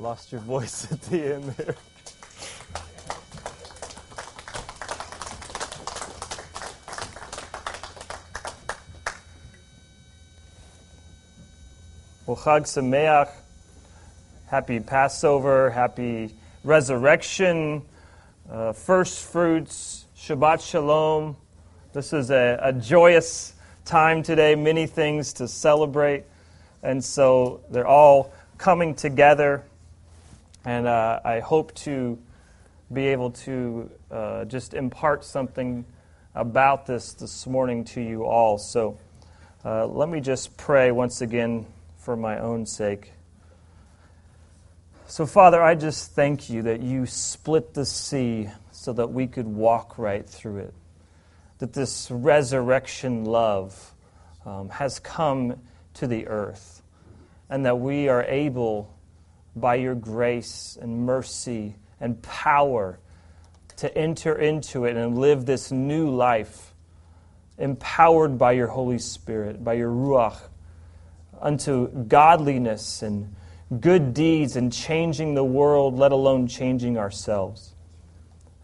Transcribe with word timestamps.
Lost 0.00 0.32
your 0.32 0.40
voice 0.40 0.90
at 0.92 1.02
the 1.02 1.34
end 1.34 1.44
there. 1.58 1.74
Well, 12.24 12.38
Chag 12.38 12.62
Sameach, 12.62 13.28
happy 14.46 14.80
Passover, 14.80 15.68
happy 15.68 16.34
resurrection, 16.64 17.82
uh, 18.50 18.72
first 18.72 19.26
fruits, 19.26 20.06
Shabbat 20.16 20.66
Shalom. 20.66 21.36
This 21.92 22.14
is 22.14 22.30
a, 22.30 22.58
a 22.62 22.72
joyous 22.72 23.52
time 23.84 24.22
today, 24.22 24.54
many 24.54 24.86
things 24.86 25.34
to 25.34 25.46
celebrate. 25.46 26.24
And 26.82 27.04
so 27.04 27.60
they're 27.68 27.86
all 27.86 28.32
coming 28.56 28.94
together. 28.94 29.64
And 30.64 30.86
uh, 30.86 31.20
I 31.24 31.40
hope 31.40 31.74
to 31.76 32.18
be 32.92 33.06
able 33.08 33.30
to 33.30 33.90
uh, 34.10 34.44
just 34.44 34.74
impart 34.74 35.24
something 35.24 35.84
about 36.34 36.86
this 36.86 37.12
this 37.14 37.46
morning 37.46 37.84
to 37.84 38.00
you 38.00 38.24
all. 38.24 38.58
So 38.58 38.98
uh, 39.64 39.86
let 39.86 40.08
me 40.08 40.20
just 40.20 40.56
pray 40.56 40.90
once 40.90 41.20
again 41.20 41.66
for 41.98 42.16
my 42.16 42.38
own 42.38 42.66
sake. 42.66 43.12
So, 45.06 45.26
Father, 45.26 45.60
I 45.60 45.74
just 45.74 46.12
thank 46.12 46.48
you 46.48 46.62
that 46.62 46.82
you 46.82 47.04
split 47.04 47.74
the 47.74 47.84
sea 47.84 48.48
so 48.70 48.92
that 48.92 49.10
we 49.12 49.26
could 49.26 49.46
walk 49.46 49.98
right 49.98 50.24
through 50.24 50.58
it. 50.58 50.74
That 51.58 51.72
this 51.72 52.10
resurrection 52.10 53.24
love 53.24 53.92
um, 54.46 54.68
has 54.68 55.00
come 55.00 55.60
to 55.94 56.06
the 56.06 56.28
earth, 56.28 56.82
and 57.48 57.66
that 57.66 57.80
we 57.80 58.08
are 58.08 58.22
able, 58.22 58.94
by 59.56 59.76
your 59.76 59.94
grace 59.94 60.78
and 60.80 61.04
mercy 61.06 61.76
and 62.00 62.20
power, 62.22 62.98
to 63.76 63.96
enter 63.96 64.34
into 64.34 64.84
it 64.84 64.96
and 64.96 65.18
live 65.18 65.46
this 65.46 65.72
new 65.72 66.10
life, 66.10 66.74
empowered 67.58 68.38
by 68.38 68.52
your 68.52 68.68
Holy 68.68 68.98
Spirit, 68.98 69.62
by 69.62 69.74
your 69.74 69.90
Ruach 69.90 70.38
unto 71.40 71.88
godliness 71.88 73.02
and 73.02 73.34
good 73.80 74.12
deeds 74.12 74.56
and 74.56 74.72
changing 74.72 75.34
the 75.34 75.44
world, 75.44 75.98
let 75.98 76.12
alone 76.12 76.46
changing 76.46 76.98
ourselves. 76.98 77.74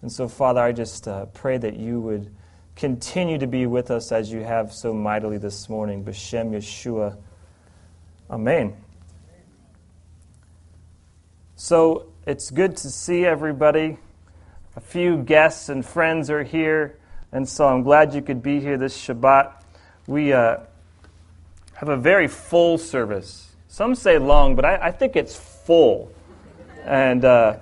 And 0.03 0.13
so, 0.13 0.29
Father, 0.29 0.61
I 0.61 0.73
just 0.73 1.09
uh, 1.09 1.27
pray 1.27 1.59
that 1.59 1.77
you 1.77 2.01
would 2.01 2.35
continue 2.75 3.39
to 3.39 3.47
be 3.47 3.67
with 3.67 3.91
us 3.91 4.13
as 4.13 4.31
you 4.31 4.41
have 4.41 4.73
so 4.73 4.93
mightily 4.93 5.39
this 5.39 5.69
morning. 5.69 6.05
B'Shem 6.05 6.51
Yeshua. 6.51 7.17
Amen. 8.31 8.77
So, 11.59 12.07
it's 12.27 12.51
good 12.51 12.77
to 12.79 12.91
see 12.91 13.25
everybody. 13.25 13.97
A 14.77 14.81
few 14.81 15.17
guests 15.17 15.71
and 15.71 15.85
friends 15.85 16.29
are 16.29 16.43
here, 16.43 16.99
and 17.33 17.49
so 17.49 17.67
I'm 17.67 17.83
glad 17.83 18.15
you 18.15 18.21
could 18.21 18.43
be 18.43 18.61
here 18.61 18.77
this 18.77 18.97
Shabbat. 18.97 19.53
We, 20.07 20.35
uh, 20.35 20.59
have 21.77 21.89
a 21.91 21.97
very 21.97 22.27
full 22.27 22.79
service. 22.79 23.55
Some 23.69 23.95
say 23.95 24.19
long, 24.19 24.57
but 24.57 24.65
I, 24.65 24.89
I 24.89 24.91
think 24.91 25.15
it's 25.15 25.37
full. 25.37 26.11
And 26.85 27.25
uh, 27.25 27.57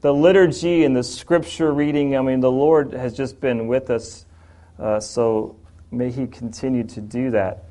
the 0.00 0.12
liturgy 0.12 0.84
and 0.84 0.96
the 0.96 1.02
scripture 1.02 1.72
reading, 1.72 2.16
I 2.16 2.22
mean, 2.22 2.40
the 2.40 2.50
Lord 2.50 2.92
has 2.92 3.14
just 3.14 3.40
been 3.40 3.66
with 3.66 3.90
us. 3.90 4.24
Uh, 4.78 5.00
so 5.00 5.56
may 5.90 6.10
He 6.10 6.26
continue 6.26 6.84
to 6.84 7.00
do 7.00 7.30
that. 7.32 7.64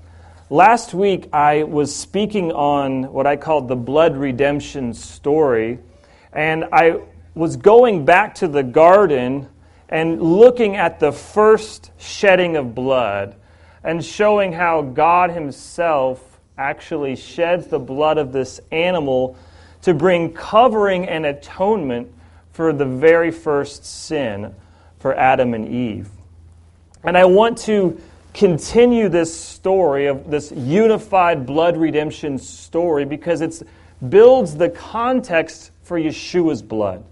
Last 0.53 0.93
week, 0.93 1.29
I 1.33 1.63
was 1.63 1.95
speaking 1.95 2.51
on 2.51 3.11
what 3.11 3.25
I 3.25 3.37
called 3.37 3.67
the 3.67 3.75
blood 3.75 4.15
redemption 4.15 4.93
story. 4.93 5.79
And 6.31 6.65
I 6.71 6.99
was 7.33 7.55
going 7.57 8.05
back 8.05 8.35
to 8.35 8.47
the 8.47 8.61
garden 8.61 9.49
and 9.89 10.21
looking 10.21 10.75
at 10.75 10.99
the 10.99 11.11
first 11.11 11.89
shedding 11.97 12.55
of 12.55 12.75
blood 12.75 13.35
and 13.83 14.05
showing 14.05 14.53
how 14.53 14.83
God 14.83 15.31
Himself 15.31 16.39
actually 16.55 17.15
sheds 17.15 17.65
the 17.65 17.79
blood 17.79 18.19
of 18.19 18.31
this 18.31 18.61
animal 18.71 19.35
to 19.81 19.95
bring 19.95 20.33
covering 20.33 21.07
and 21.07 21.25
atonement 21.25 22.13
for 22.51 22.71
the 22.71 22.85
very 22.85 23.31
first 23.31 23.85
sin 23.85 24.53
for 24.99 25.15
Adam 25.15 25.55
and 25.55 25.67
Eve. 25.67 26.09
And 27.03 27.17
I 27.17 27.25
want 27.25 27.57
to 27.63 27.99
continue 28.33 29.09
this 29.09 29.33
story 29.33 30.07
of 30.07 30.29
this 30.29 30.51
unified 30.51 31.45
blood 31.45 31.77
redemption 31.77 32.37
story 32.37 33.05
because 33.05 33.41
it 33.41 33.61
builds 34.09 34.55
the 34.55 34.69
context 34.69 35.71
for 35.83 35.99
Yeshua's 35.99 36.61
blood. 36.61 37.03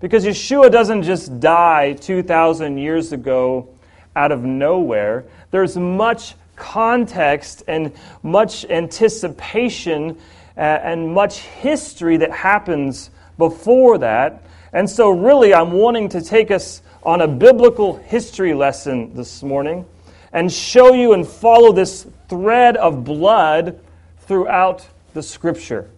Because 0.00 0.24
Yeshua 0.24 0.70
doesn't 0.70 1.04
just 1.04 1.38
die 1.38 1.92
2,000 1.92 2.76
years 2.76 3.12
ago 3.12 3.68
out 4.16 4.32
of 4.32 4.42
nowhere. 4.42 5.24
There's 5.52 5.76
much 5.76 6.34
context 6.56 7.62
and 7.68 7.92
much 8.22 8.64
anticipation 8.64 10.18
uh, 10.56 10.60
and 10.60 11.14
much 11.14 11.38
history 11.38 12.16
that 12.16 12.32
happens 12.32 13.10
before 13.38 13.98
that. 13.98 14.42
And 14.72 14.88
so, 14.90 15.10
really, 15.10 15.54
I'm 15.54 15.72
wanting 15.72 16.08
to 16.10 16.20
take 16.20 16.50
us 16.50 16.82
on 17.02 17.20
a 17.20 17.28
biblical 17.28 17.96
history 17.96 18.54
lesson 18.54 19.14
this 19.14 19.42
morning 19.42 19.84
and 20.32 20.52
show 20.52 20.92
you 20.92 21.12
and 21.12 21.26
follow 21.26 21.72
this 21.72 22.06
thread 22.28 22.76
of 22.76 23.04
blood 23.04 23.78
throughout 24.20 24.86
the 25.14 25.22
scripture. 25.22 25.90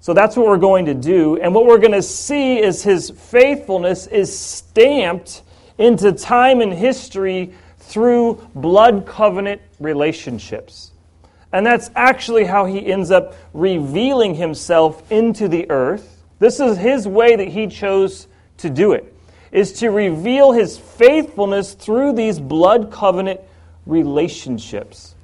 So 0.00 0.14
that's 0.14 0.36
what 0.36 0.46
we're 0.46 0.58
going 0.58 0.86
to 0.86 0.94
do. 0.94 1.38
And 1.38 1.54
what 1.54 1.66
we're 1.66 1.78
going 1.78 1.92
to 1.92 2.02
see 2.02 2.58
is 2.58 2.82
his 2.82 3.10
faithfulness 3.10 4.06
is 4.06 4.36
stamped 4.36 5.42
into 5.78 6.12
time 6.12 6.60
and 6.60 6.72
history 6.72 7.52
through 7.78 8.46
blood 8.54 9.06
covenant 9.06 9.60
relationships. 9.78 10.92
And 11.52 11.66
that's 11.66 11.90
actually 11.96 12.44
how 12.44 12.64
he 12.64 12.86
ends 12.86 13.10
up 13.10 13.34
revealing 13.52 14.34
himself 14.34 15.10
into 15.10 15.48
the 15.48 15.68
earth. 15.70 16.22
This 16.38 16.60
is 16.60 16.78
his 16.78 17.08
way 17.08 17.36
that 17.36 17.48
he 17.48 17.66
chose 17.66 18.28
to 18.58 18.70
do 18.70 18.92
it, 18.92 19.14
is 19.50 19.72
to 19.74 19.90
reveal 19.90 20.52
his 20.52 20.78
faithfulness 20.78 21.74
through 21.74 22.12
these 22.12 22.38
blood 22.38 22.92
covenant 22.92 23.40
relationships. 23.86 25.14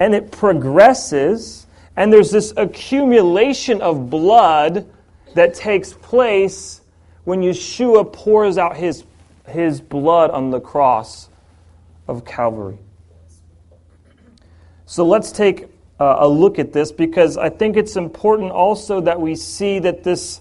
And 0.00 0.14
it 0.14 0.32
progresses, 0.32 1.66
and 1.96 2.12
there's 2.12 2.30
this 2.30 2.52
accumulation 2.56 3.80
of 3.80 4.10
blood 4.10 4.86
that 5.34 5.54
takes 5.54 5.92
place 5.92 6.80
when 7.24 7.40
Yeshua 7.40 8.12
pours 8.12 8.58
out 8.58 8.76
his, 8.76 9.04
his 9.46 9.80
blood 9.80 10.30
on 10.30 10.50
the 10.50 10.60
cross 10.60 11.28
of 12.08 12.24
Calvary. 12.24 12.78
So 14.86 15.06
let's 15.06 15.32
take 15.32 15.68
a 15.98 16.28
look 16.28 16.58
at 16.58 16.72
this 16.72 16.90
because 16.90 17.36
I 17.36 17.48
think 17.48 17.76
it's 17.76 17.96
important 17.96 18.50
also 18.50 19.00
that 19.02 19.20
we 19.20 19.36
see 19.36 19.78
that 19.78 20.02
this 20.02 20.40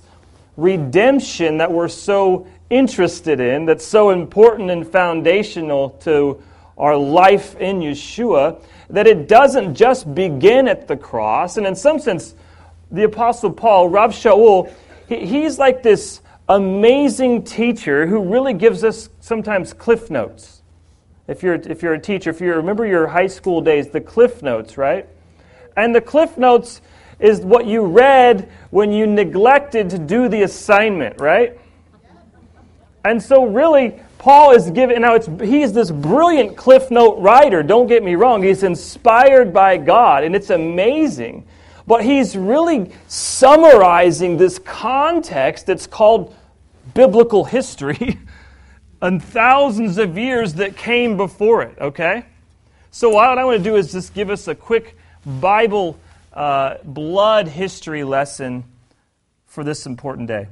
redemption 0.58 1.58
that 1.58 1.72
we're 1.72 1.88
so 1.88 2.48
interested 2.70 3.40
in, 3.40 3.66
that's 3.66 3.86
so 3.86 4.10
important 4.10 4.72
and 4.72 4.88
foundational 4.88 5.92
to 6.02 6.42
our 6.82 6.98
life 6.98 7.56
in 7.58 7.80
Yeshua, 7.80 8.62
that 8.90 9.08
it 9.08 9.30
doesn't 9.30 9.76
just 9.76 10.14
begin 10.14 10.68
at 10.68 10.88
the 10.88 10.98
cross. 10.98 11.56
And 11.56 11.66
in 11.66 11.76
some 11.76 12.00
sense, 12.00 12.36
the 12.92 13.04
Apostle 13.04 13.52
Paul, 13.52 13.88
Rav 13.88 14.12
Shaul, 14.12 14.74
he's 15.08 15.58
like 15.60 15.84
this 15.84 16.22
amazing 16.50 17.44
teacher 17.44 18.08
who 18.08 18.20
really 18.20 18.54
gives 18.54 18.84
us 18.84 19.10
sometimes 19.22 19.72
cliff 19.72 20.10
notes. 20.10 20.62
If 21.28 21.44
you're, 21.44 21.54
if 21.54 21.82
you're 21.82 21.94
a 21.94 22.00
teacher, 22.00 22.30
if 22.30 22.42
you 22.42 22.54
remember 22.56 22.86
your 22.86 23.08
high 23.08 23.28
school 23.28 23.62
days, 23.62 23.88
the 23.88 24.02
Cliff 24.02 24.44
Notes, 24.44 24.78
right? 24.78 25.08
And 25.78 25.96
the 25.96 26.02
Cliff 26.02 26.38
Notes 26.38 26.82
is 27.20 27.40
what 27.40 27.66
you 27.66 27.86
read 27.86 28.50
when 28.72 28.92
you 28.92 29.08
neglected 29.08 29.92
to 29.92 30.00
do 30.00 30.28
the 30.28 30.42
assignment, 30.42 31.22
right? 31.22 31.58
And 33.06 33.22
so, 33.22 33.46
really, 33.46 34.02
Paul 34.22 34.52
is 34.52 34.70
giving, 34.70 35.02
now 35.02 35.16
it's, 35.16 35.26
he's 35.42 35.74
this 35.74 35.90
brilliant 35.90 36.56
Cliff 36.56 36.92
Note 36.92 37.18
writer, 37.18 37.64
don't 37.64 37.88
get 37.88 38.04
me 38.04 38.14
wrong. 38.14 38.44
He's 38.44 38.62
inspired 38.62 39.52
by 39.52 39.78
God, 39.78 40.24
and 40.24 40.36
it's 40.36 40.52
amazing. 40.52 41.48
But 41.88 42.06
he's 42.06 42.38
really 42.38 42.92
summarizing 43.08 44.38
this 44.38 44.60
context 44.60 45.66
that's 45.66 45.88
called 45.88 46.36
biblical 46.94 47.46
history 47.46 48.20
and 49.02 49.24
thousands 49.24 49.98
of 49.98 50.16
years 50.20 50.54
that 50.54 50.78
came 50.78 51.18
before 51.18 51.64
it, 51.64 51.76
okay? 51.82 52.28
So, 52.92 53.10
what 53.10 53.40
I 53.40 53.44
want 53.44 53.58
to 53.58 53.64
do 53.64 53.76
is 53.76 53.92
just 53.92 54.14
give 54.14 54.30
us 54.30 54.48
a 54.48 54.54
quick 54.54 54.96
Bible 55.26 55.98
uh, 56.32 56.76
blood 56.84 57.48
history 57.48 58.04
lesson 58.04 58.66
for 59.48 59.64
this 59.64 59.88
important 59.88 60.28
day. 60.28 60.48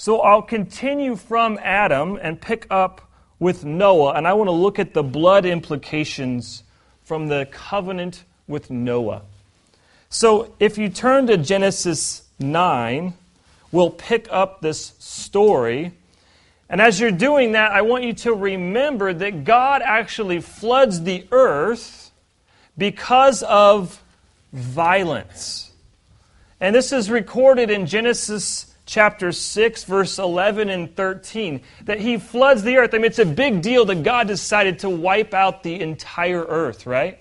So, 0.00 0.20
I'll 0.20 0.40
continue 0.40 1.14
from 1.14 1.58
Adam 1.62 2.18
and 2.22 2.40
pick 2.40 2.66
up 2.70 3.02
with 3.38 3.66
Noah, 3.66 4.14
and 4.14 4.26
I 4.26 4.32
want 4.32 4.48
to 4.48 4.52
look 4.52 4.78
at 4.78 4.94
the 4.94 5.02
blood 5.02 5.44
implications 5.44 6.62
from 7.02 7.28
the 7.28 7.46
covenant 7.50 8.24
with 8.48 8.70
Noah. 8.70 9.20
So, 10.08 10.54
if 10.58 10.78
you 10.78 10.88
turn 10.88 11.26
to 11.26 11.36
Genesis 11.36 12.22
9, 12.38 13.12
we'll 13.72 13.90
pick 13.90 14.26
up 14.30 14.62
this 14.62 14.94
story. 15.00 15.92
And 16.70 16.80
as 16.80 16.98
you're 16.98 17.10
doing 17.10 17.52
that, 17.52 17.70
I 17.70 17.82
want 17.82 18.04
you 18.04 18.14
to 18.14 18.32
remember 18.32 19.12
that 19.12 19.44
God 19.44 19.82
actually 19.84 20.40
floods 20.40 21.02
the 21.02 21.26
earth 21.30 22.10
because 22.78 23.42
of 23.42 24.02
violence. 24.54 25.72
And 26.58 26.74
this 26.74 26.90
is 26.90 27.10
recorded 27.10 27.68
in 27.68 27.84
Genesis 27.84 28.69
chapter 28.90 29.30
6, 29.30 29.84
verse 29.84 30.18
11 30.18 30.68
and 30.68 30.96
13, 30.96 31.60
that 31.84 32.00
he 32.00 32.18
floods 32.18 32.64
the 32.64 32.76
earth. 32.76 32.92
I 32.92 32.98
mean, 32.98 33.04
it's 33.04 33.20
a 33.20 33.24
big 33.24 33.62
deal 33.62 33.84
that 33.84 34.02
God 34.02 34.26
decided 34.26 34.80
to 34.80 34.90
wipe 34.90 35.32
out 35.32 35.62
the 35.62 35.80
entire 35.80 36.42
earth, 36.42 36.86
right? 36.86 37.20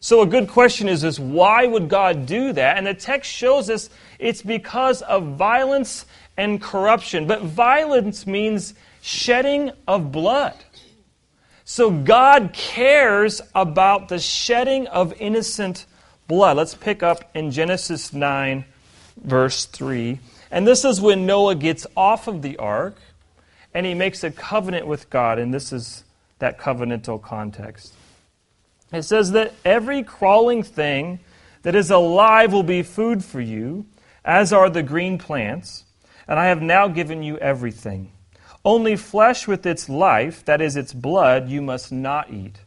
So 0.00 0.22
a 0.22 0.26
good 0.26 0.48
question 0.48 0.88
is, 0.88 1.02
this, 1.02 1.18
why 1.18 1.66
would 1.66 1.90
God 1.90 2.24
do 2.24 2.54
that? 2.54 2.78
And 2.78 2.86
the 2.86 2.94
text 2.94 3.30
shows 3.30 3.68
us 3.68 3.90
it's 4.18 4.40
because 4.40 5.02
of 5.02 5.36
violence 5.36 6.06
and 6.38 6.62
corruption. 6.62 7.26
But 7.26 7.42
violence 7.42 8.26
means 8.26 8.72
shedding 9.02 9.70
of 9.86 10.12
blood. 10.12 10.56
So 11.66 11.90
God 11.90 12.54
cares 12.54 13.42
about 13.54 14.08
the 14.08 14.18
shedding 14.18 14.86
of 14.86 15.12
innocent 15.20 15.84
blood. 16.26 16.56
Let's 16.56 16.74
pick 16.74 17.02
up 17.02 17.30
in 17.34 17.50
Genesis 17.50 18.14
9, 18.14 18.64
verse 19.22 19.66
3. 19.66 20.18
And 20.52 20.66
this 20.66 20.84
is 20.84 21.00
when 21.00 21.24
Noah 21.24 21.54
gets 21.54 21.86
off 21.96 22.28
of 22.28 22.42
the 22.42 22.58
ark 22.58 22.96
and 23.72 23.86
he 23.86 23.94
makes 23.94 24.22
a 24.22 24.30
covenant 24.30 24.86
with 24.86 25.08
God, 25.08 25.38
and 25.38 25.52
this 25.52 25.72
is 25.72 26.04
that 26.40 26.58
covenantal 26.58 27.22
context. 27.22 27.94
It 28.92 29.02
says 29.04 29.32
that 29.32 29.54
every 29.64 30.02
crawling 30.02 30.62
thing 30.62 31.20
that 31.62 31.74
is 31.74 31.90
alive 31.90 32.52
will 32.52 32.62
be 32.62 32.82
food 32.82 33.24
for 33.24 33.40
you, 33.40 33.86
as 34.26 34.52
are 34.52 34.68
the 34.68 34.82
green 34.82 35.16
plants, 35.16 35.84
and 36.28 36.38
I 36.38 36.46
have 36.46 36.60
now 36.60 36.86
given 36.86 37.22
you 37.22 37.38
everything. 37.38 38.12
Only 38.62 38.96
flesh 38.96 39.48
with 39.48 39.64
its 39.64 39.88
life, 39.88 40.44
that 40.44 40.60
is, 40.60 40.76
its 40.76 40.92
blood, 40.92 41.48
you 41.48 41.62
must 41.62 41.90
not 41.90 42.30
eat. 42.30 42.60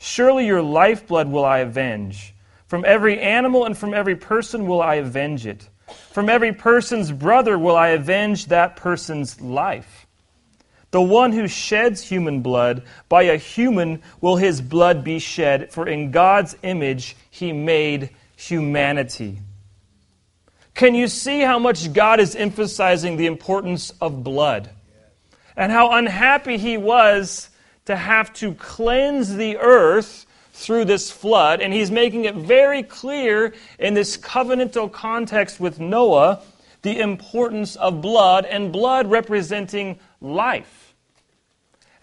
Surely 0.00 0.44
your 0.44 0.60
lifeblood 0.60 1.28
will 1.28 1.44
I 1.44 1.58
avenge. 1.58 2.34
From 2.66 2.84
every 2.84 3.20
animal 3.20 3.64
and 3.64 3.78
from 3.78 3.94
every 3.94 4.16
person 4.16 4.66
will 4.66 4.82
I 4.82 4.96
avenge 4.96 5.46
it. 5.46 5.68
From 6.10 6.28
every 6.28 6.52
person's 6.52 7.10
brother 7.10 7.58
will 7.58 7.76
I 7.76 7.88
avenge 7.88 8.46
that 8.46 8.76
person's 8.76 9.40
life. 9.40 10.06
The 10.90 11.00
one 11.00 11.32
who 11.32 11.48
sheds 11.48 12.02
human 12.02 12.42
blood, 12.42 12.82
by 13.08 13.22
a 13.22 13.38
human 13.38 14.02
will 14.20 14.36
his 14.36 14.60
blood 14.60 15.02
be 15.02 15.18
shed, 15.18 15.72
for 15.72 15.88
in 15.88 16.10
God's 16.10 16.54
image 16.62 17.16
he 17.30 17.52
made 17.52 18.10
humanity. 18.36 19.38
Can 20.74 20.94
you 20.94 21.08
see 21.08 21.40
how 21.40 21.58
much 21.58 21.92
God 21.92 22.20
is 22.20 22.36
emphasizing 22.36 23.16
the 23.16 23.26
importance 23.26 23.92
of 24.00 24.22
blood? 24.22 24.70
And 25.56 25.72
how 25.72 25.92
unhappy 25.92 26.58
he 26.58 26.76
was 26.76 27.48
to 27.86 27.96
have 27.96 28.32
to 28.34 28.54
cleanse 28.54 29.34
the 29.34 29.58
earth 29.58 30.26
through 30.52 30.84
this 30.84 31.10
flood. 31.10 31.60
And 31.60 31.72
he's 31.72 31.90
making 31.90 32.24
it 32.24 32.34
very 32.34 32.82
clear 32.82 33.54
in 33.78 33.94
this 33.94 34.16
covenantal 34.16 34.90
context 34.90 35.60
with 35.60 35.80
Noah 35.80 36.42
the 36.82 36.98
importance 36.98 37.76
of 37.76 38.02
blood, 38.02 38.44
and 38.44 38.72
blood 38.72 39.08
representing 39.08 39.98
life. 40.20 40.81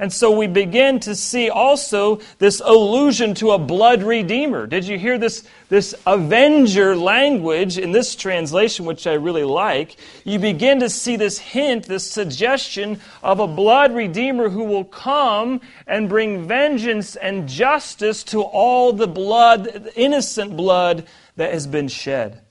And 0.02 0.14
so 0.14 0.32
we 0.32 0.48
begin 0.48 1.02
to 1.02 1.14
see 1.14 1.50
also 1.50 2.22
this 2.38 2.62
allusion 2.64 3.34
to 3.36 3.52
a 3.52 3.60
blood 3.60 4.02
redeemer. 4.02 4.66
Did 4.66 4.86
you 4.86 4.98
hear 4.98 5.18
this, 5.18 5.44
this 5.68 5.94
avenger 6.08 6.96
language 6.96 7.78
in 7.78 7.92
this 7.92 8.16
translation, 8.16 8.86
which 8.86 9.06
I 9.06 9.14
really 9.14 9.44
like? 9.44 9.98
You 10.24 10.40
begin 10.40 10.80
to 10.80 10.90
see 10.90 11.18
this 11.18 11.38
hint, 11.38 11.84
this 11.84 12.10
suggestion 12.10 13.02
of 13.22 13.42
a 13.42 13.48
blood 13.48 13.94
redeemer 13.94 14.48
who 14.48 14.64
will 14.64 14.86
come 14.86 15.60
and 15.86 16.08
bring 16.08 16.48
vengeance 16.48 17.18
and 17.18 17.50
justice 17.50 18.24
to 18.26 18.42
all 18.42 18.94
the 18.94 19.08
blood, 19.08 19.92
innocent 19.98 20.56
blood 20.56 21.08
that 21.36 21.52
has 21.52 21.68
been 21.68 21.90
shed. 21.90 22.42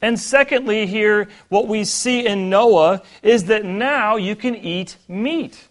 And 0.00 0.18
secondly, 0.18 0.86
here, 0.86 1.28
what 1.50 1.68
we 1.68 1.84
see 1.84 2.26
in 2.26 2.48
Noah 2.48 3.02
is 3.22 3.44
that 3.44 3.66
now 3.66 4.16
you 4.16 4.34
can 4.34 4.56
eat 4.56 4.96
meat. 5.08 5.68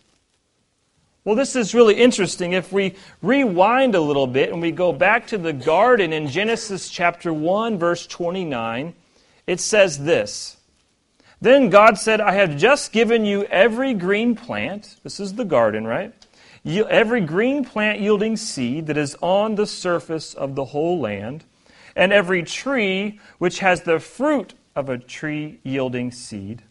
Well, 1.25 1.35
this 1.35 1.55
is 1.55 1.73
really 1.73 1.95
interesting. 1.95 2.51
If 2.51 2.73
we 2.73 2.95
rewind 3.21 3.95
a 3.95 4.01
little 4.01 4.27
bit 4.27 4.51
and 4.51 4.61
we 4.61 4.71
go 4.71 4.91
back 4.91 5.27
to 5.27 5.37
the 5.37 5.53
garden 5.53 6.11
in 6.11 6.27
Genesis 6.27 6.89
chapter 6.89 7.33
1, 7.33 7.79
verse 7.79 8.05
29, 8.05 8.93
it 9.47 9.61
says 9.61 9.99
this 9.99 10.57
Then 11.39 11.69
God 11.69 11.97
said, 11.97 12.19
I 12.19 12.33
have 12.33 12.57
just 12.57 12.91
given 12.91 13.23
you 13.23 13.43
every 13.45 13.93
green 13.93 14.35
plant. 14.35 14.97
This 15.03 15.21
is 15.21 15.35
the 15.35 15.45
garden, 15.45 15.87
right? 15.87 16.13
Every 16.65 17.21
green 17.21 17.63
plant 17.63 18.01
yielding 18.01 18.35
seed 18.35 18.87
that 18.87 18.97
is 18.97 19.15
on 19.21 19.55
the 19.55 19.67
surface 19.67 20.33
of 20.33 20.55
the 20.55 20.65
whole 20.65 20.99
land, 20.99 21.45
and 21.95 22.11
every 22.11 22.43
tree 22.43 23.19
which 23.37 23.59
has 23.59 23.83
the 23.83 23.99
fruit 23.99 24.55
of 24.75 24.89
a 24.89 24.97
tree 24.97 25.59
yielding 25.63 26.11
seed, 26.11 26.63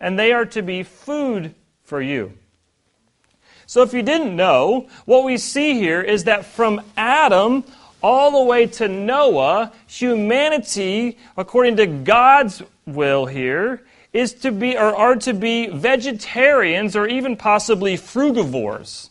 and 0.00 0.18
they 0.18 0.32
are 0.32 0.46
to 0.46 0.62
be 0.62 0.82
food 0.82 1.54
for 1.82 2.00
you. 2.00 2.32
So, 3.68 3.82
if 3.82 3.92
you 3.92 4.00
didn't 4.00 4.34
know, 4.34 4.88
what 5.04 5.24
we 5.24 5.36
see 5.36 5.74
here 5.74 6.00
is 6.00 6.24
that 6.24 6.46
from 6.46 6.80
Adam 6.96 7.64
all 8.02 8.30
the 8.30 8.42
way 8.42 8.64
to 8.64 8.88
Noah, 8.88 9.72
humanity, 9.86 11.18
according 11.36 11.76
to 11.76 11.86
God's 11.86 12.62
will 12.86 13.26
here, 13.26 13.84
is 14.14 14.32
to 14.32 14.52
be 14.52 14.74
or 14.74 14.96
are 14.96 15.16
to 15.16 15.34
be 15.34 15.66
vegetarians 15.66 16.96
or 16.96 17.06
even 17.08 17.36
possibly 17.36 17.98
frugivores, 17.98 19.10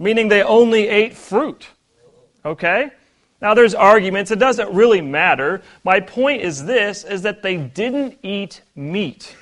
meaning 0.00 0.26
they 0.26 0.42
only 0.42 0.88
ate 0.88 1.14
fruit. 1.16 1.68
Okay? 2.44 2.90
Now 3.40 3.54
there's 3.54 3.76
arguments, 3.76 4.32
it 4.32 4.40
doesn't 4.40 4.72
really 4.72 5.00
matter. 5.00 5.62
My 5.84 6.00
point 6.00 6.42
is 6.42 6.64
this 6.64 7.04
is 7.04 7.22
that 7.22 7.44
they 7.44 7.56
didn't 7.56 8.18
eat 8.24 8.62
meat. 8.74 9.36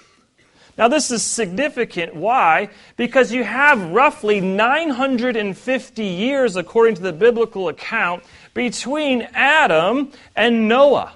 Now, 0.76 0.88
this 0.88 1.11
is 1.11 1.23
significant. 1.23 2.17
Why? 2.17 2.69
Because 2.97 3.32
you 3.32 3.44
have 3.44 3.93
roughly 3.93 4.41
950 4.41 6.05
years, 6.05 6.56
according 6.56 6.97
to 6.97 7.03
the 7.03 7.12
biblical 7.12 7.69
account, 7.69 8.25
between 8.55 9.23
Adam 9.35 10.11
and 10.35 10.67
Noah. 10.67 11.15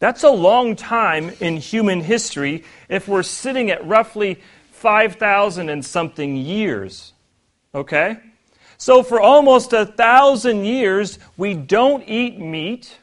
That's 0.00 0.24
a 0.24 0.30
long 0.30 0.74
time 0.74 1.30
in 1.40 1.56
human 1.56 2.00
history 2.00 2.64
if 2.88 3.06
we're 3.06 3.22
sitting 3.22 3.70
at 3.70 3.86
roughly 3.86 4.40
5,000 4.72 5.68
and 5.68 5.84
something 5.84 6.36
years. 6.36 7.12
Okay? 7.74 8.18
So, 8.76 9.02
for 9.02 9.20
almost 9.20 9.72
a 9.72 9.86
thousand 9.86 10.64
years, 10.64 11.18
we 11.36 11.54
don't 11.54 12.06
eat 12.08 12.38
meat. 12.38 12.98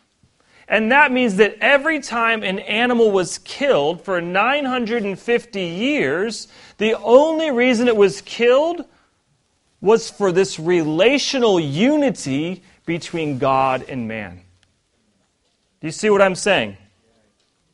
And 0.71 0.89
that 0.93 1.11
means 1.11 1.35
that 1.35 1.57
every 1.59 1.99
time 1.99 2.43
an 2.43 2.59
animal 2.59 3.11
was 3.11 3.39
killed 3.39 4.05
for 4.05 4.21
950 4.21 5.61
years, 5.61 6.47
the 6.77 6.93
only 6.93 7.51
reason 7.51 7.89
it 7.89 7.97
was 7.97 8.21
killed 8.21 8.85
was 9.81 10.09
for 10.09 10.31
this 10.31 10.57
relational 10.57 11.59
unity 11.59 12.63
between 12.85 13.37
God 13.37 13.83
and 13.89 14.07
man. 14.07 14.39
Do 15.81 15.87
you 15.87 15.91
see 15.91 16.09
what 16.09 16.21
I'm 16.21 16.35
saying? 16.35 16.77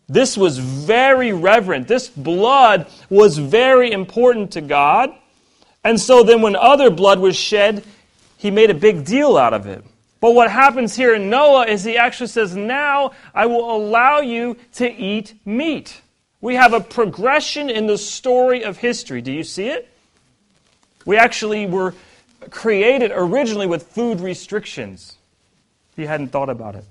This 0.07 0.35
was 0.35 0.57
very 0.57 1.33
reverent. 1.33 1.87
This 1.87 2.09
blood 2.09 2.87
was 3.11 3.37
very 3.37 3.91
important 3.91 4.53
to 4.53 4.61
God. 4.61 5.13
And 5.83 5.99
so 5.99 6.23
then, 6.23 6.41
when 6.41 6.55
other 6.55 6.89
blood 6.89 7.19
was 7.19 7.35
shed, 7.35 7.83
he 8.37 8.49
made 8.49 8.71
a 8.71 8.73
big 8.73 9.05
deal 9.05 9.37
out 9.37 9.53
of 9.53 9.67
it. 9.67 9.85
But 10.19 10.33
what 10.33 10.49
happens 10.49 10.95
here 10.95 11.13
in 11.13 11.29
Noah 11.29 11.67
is 11.67 11.83
he 11.83 11.97
actually 11.97 12.27
says, 12.27 12.55
Now 12.55 13.11
I 13.33 13.45
will 13.45 13.75
allow 13.75 14.19
you 14.19 14.57
to 14.73 14.91
eat 14.91 15.35
meat. 15.45 16.01
We 16.41 16.55
have 16.55 16.73
a 16.73 16.79
progression 16.79 17.69
in 17.69 17.87
the 17.87 17.97
story 17.97 18.63
of 18.63 18.77
history. 18.77 19.21
Do 19.21 19.31
you 19.31 19.43
see 19.43 19.67
it? 19.69 19.89
We 21.05 21.17
actually 21.17 21.65
were 21.65 21.93
created 22.49 23.11
originally 23.13 23.67
with 23.67 23.83
food 23.83 24.19
restrictions. 24.19 25.17
If 25.91 25.99
you 25.99 26.07
hadn't 26.07 26.29
thought 26.29 26.49
about 26.49 26.75
it. 26.75 26.85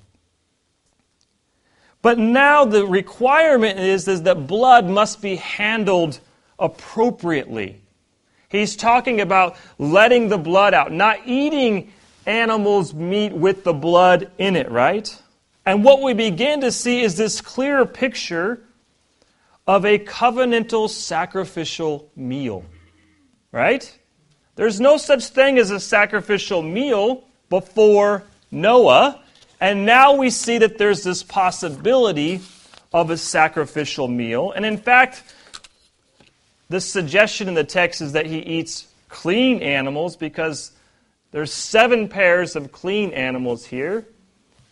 But 2.02 2.18
now 2.18 2.64
the 2.64 2.86
requirement 2.86 3.80
is, 3.80 4.06
is 4.06 4.22
that 4.22 4.46
blood 4.46 4.88
must 4.88 5.20
be 5.20 5.36
handled 5.36 6.20
appropriately. 6.58 7.80
He's 8.48 8.76
talking 8.76 9.20
about 9.20 9.56
letting 9.78 10.28
the 10.28 10.38
blood 10.38 10.72
out, 10.72 10.92
not 10.92 11.18
eating 11.26 11.92
animal's 12.26 12.92
meat 12.92 13.32
with 13.32 13.64
the 13.64 13.72
blood 13.72 14.30
in 14.38 14.56
it, 14.56 14.70
right? 14.70 15.22
And 15.64 15.82
what 15.84 16.02
we 16.02 16.14
begin 16.14 16.60
to 16.60 16.70
see 16.70 17.02
is 17.02 17.16
this 17.16 17.40
clear 17.40 17.86
picture 17.86 18.62
of 19.66 19.84
a 19.84 19.98
covenantal 19.98 20.88
sacrificial 20.88 22.10
meal, 22.14 22.64
right? 23.50 23.98
There's 24.54 24.80
no 24.80 24.96
such 24.96 25.26
thing 25.26 25.58
as 25.58 25.70
a 25.70 25.80
sacrificial 25.80 26.62
meal 26.62 27.24
before 27.50 28.24
Noah, 28.50 29.20
and 29.60 29.84
now 29.84 30.14
we 30.14 30.30
see 30.30 30.58
that 30.58 30.78
there's 30.78 31.02
this 31.02 31.22
possibility 31.22 32.40
of 32.92 33.10
a 33.10 33.16
sacrificial 33.16 34.08
meal. 34.08 34.52
And 34.52 34.64
in 34.64 34.78
fact, 34.78 35.22
the 36.68 36.80
suggestion 36.80 37.48
in 37.48 37.54
the 37.54 37.64
text 37.64 38.00
is 38.00 38.12
that 38.12 38.26
he 38.26 38.38
eats 38.38 38.86
clean 39.08 39.62
animals 39.62 40.16
because 40.16 40.72
there's 41.36 41.52
seven 41.52 42.08
pairs 42.08 42.56
of 42.56 42.72
clean 42.72 43.12
animals 43.12 43.66
here, 43.66 44.06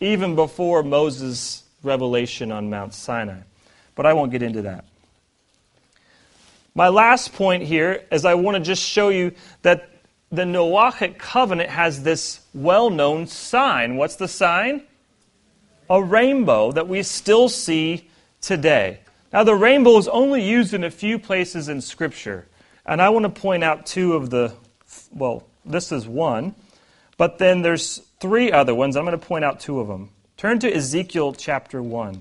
even 0.00 0.34
before 0.34 0.82
Moses' 0.82 1.62
revelation 1.82 2.50
on 2.50 2.70
Mount 2.70 2.94
Sinai. 2.94 3.40
But 3.94 4.06
I 4.06 4.14
won't 4.14 4.32
get 4.32 4.40
into 4.40 4.62
that. 4.62 4.86
My 6.74 6.88
last 6.88 7.34
point 7.34 7.64
here 7.64 8.06
is 8.10 8.24
I 8.24 8.32
want 8.32 8.56
to 8.56 8.62
just 8.62 8.82
show 8.82 9.10
you 9.10 9.32
that 9.60 9.90
the 10.32 10.44
Noachic 10.44 11.18
covenant 11.18 11.68
has 11.68 12.02
this 12.02 12.40
well 12.54 12.88
known 12.88 13.26
sign. 13.26 13.96
What's 13.96 14.16
the 14.16 14.26
sign? 14.26 14.84
A 15.90 16.02
rainbow 16.02 16.72
that 16.72 16.88
we 16.88 17.02
still 17.02 17.50
see 17.50 18.08
today. 18.40 19.00
Now, 19.34 19.44
the 19.44 19.54
rainbow 19.54 19.98
is 19.98 20.08
only 20.08 20.42
used 20.42 20.72
in 20.72 20.82
a 20.82 20.90
few 20.90 21.18
places 21.18 21.68
in 21.68 21.82
Scripture. 21.82 22.46
And 22.86 23.02
I 23.02 23.10
want 23.10 23.24
to 23.24 23.38
point 23.42 23.62
out 23.62 23.84
two 23.84 24.14
of 24.14 24.30
the, 24.30 24.54
well, 25.12 25.44
this 25.64 25.92
is 25.92 26.06
one. 26.06 26.54
But 27.16 27.38
then 27.38 27.62
there's 27.62 27.98
three 28.20 28.50
other 28.50 28.74
ones. 28.74 28.96
I'm 28.96 29.04
going 29.04 29.18
to 29.18 29.26
point 29.26 29.44
out 29.44 29.60
two 29.60 29.80
of 29.80 29.88
them. 29.88 30.10
Turn 30.36 30.58
to 30.60 30.74
Ezekiel 30.74 31.32
chapter 31.32 31.82
1. 31.82 32.20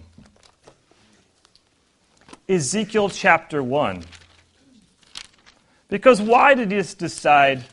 Ezekiel 2.48 3.10
chapter 3.10 3.64
1. 3.64 4.04
Because 5.90 6.22
why 6.22 6.54
did 6.54 6.72
he 6.72 6.78
decide 6.78 7.64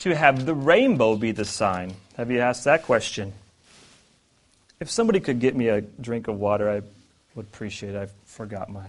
to 0.00 0.14
have 0.14 0.46
the 0.46 0.54
rainbow 0.54 1.16
be 1.16 1.32
the 1.32 1.44
sign? 1.44 1.94
Have 2.16 2.30
you 2.30 2.40
asked 2.40 2.64
that 2.64 2.82
question? 2.82 3.32
If 4.80 4.90
somebody 4.90 5.20
could 5.20 5.38
get 5.38 5.54
me 5.54 5.68
a 5.68 5.80
drink 5.80 6.26
of 6.26 6.38
water, 6.38 6.68
I 6.68 6.82
would 7.34 7.46
appreciate 7.46 7.94
it. 7.94 7.98
I 7.98 8.08
forgot 8.24 8.68
my 8.68 8.86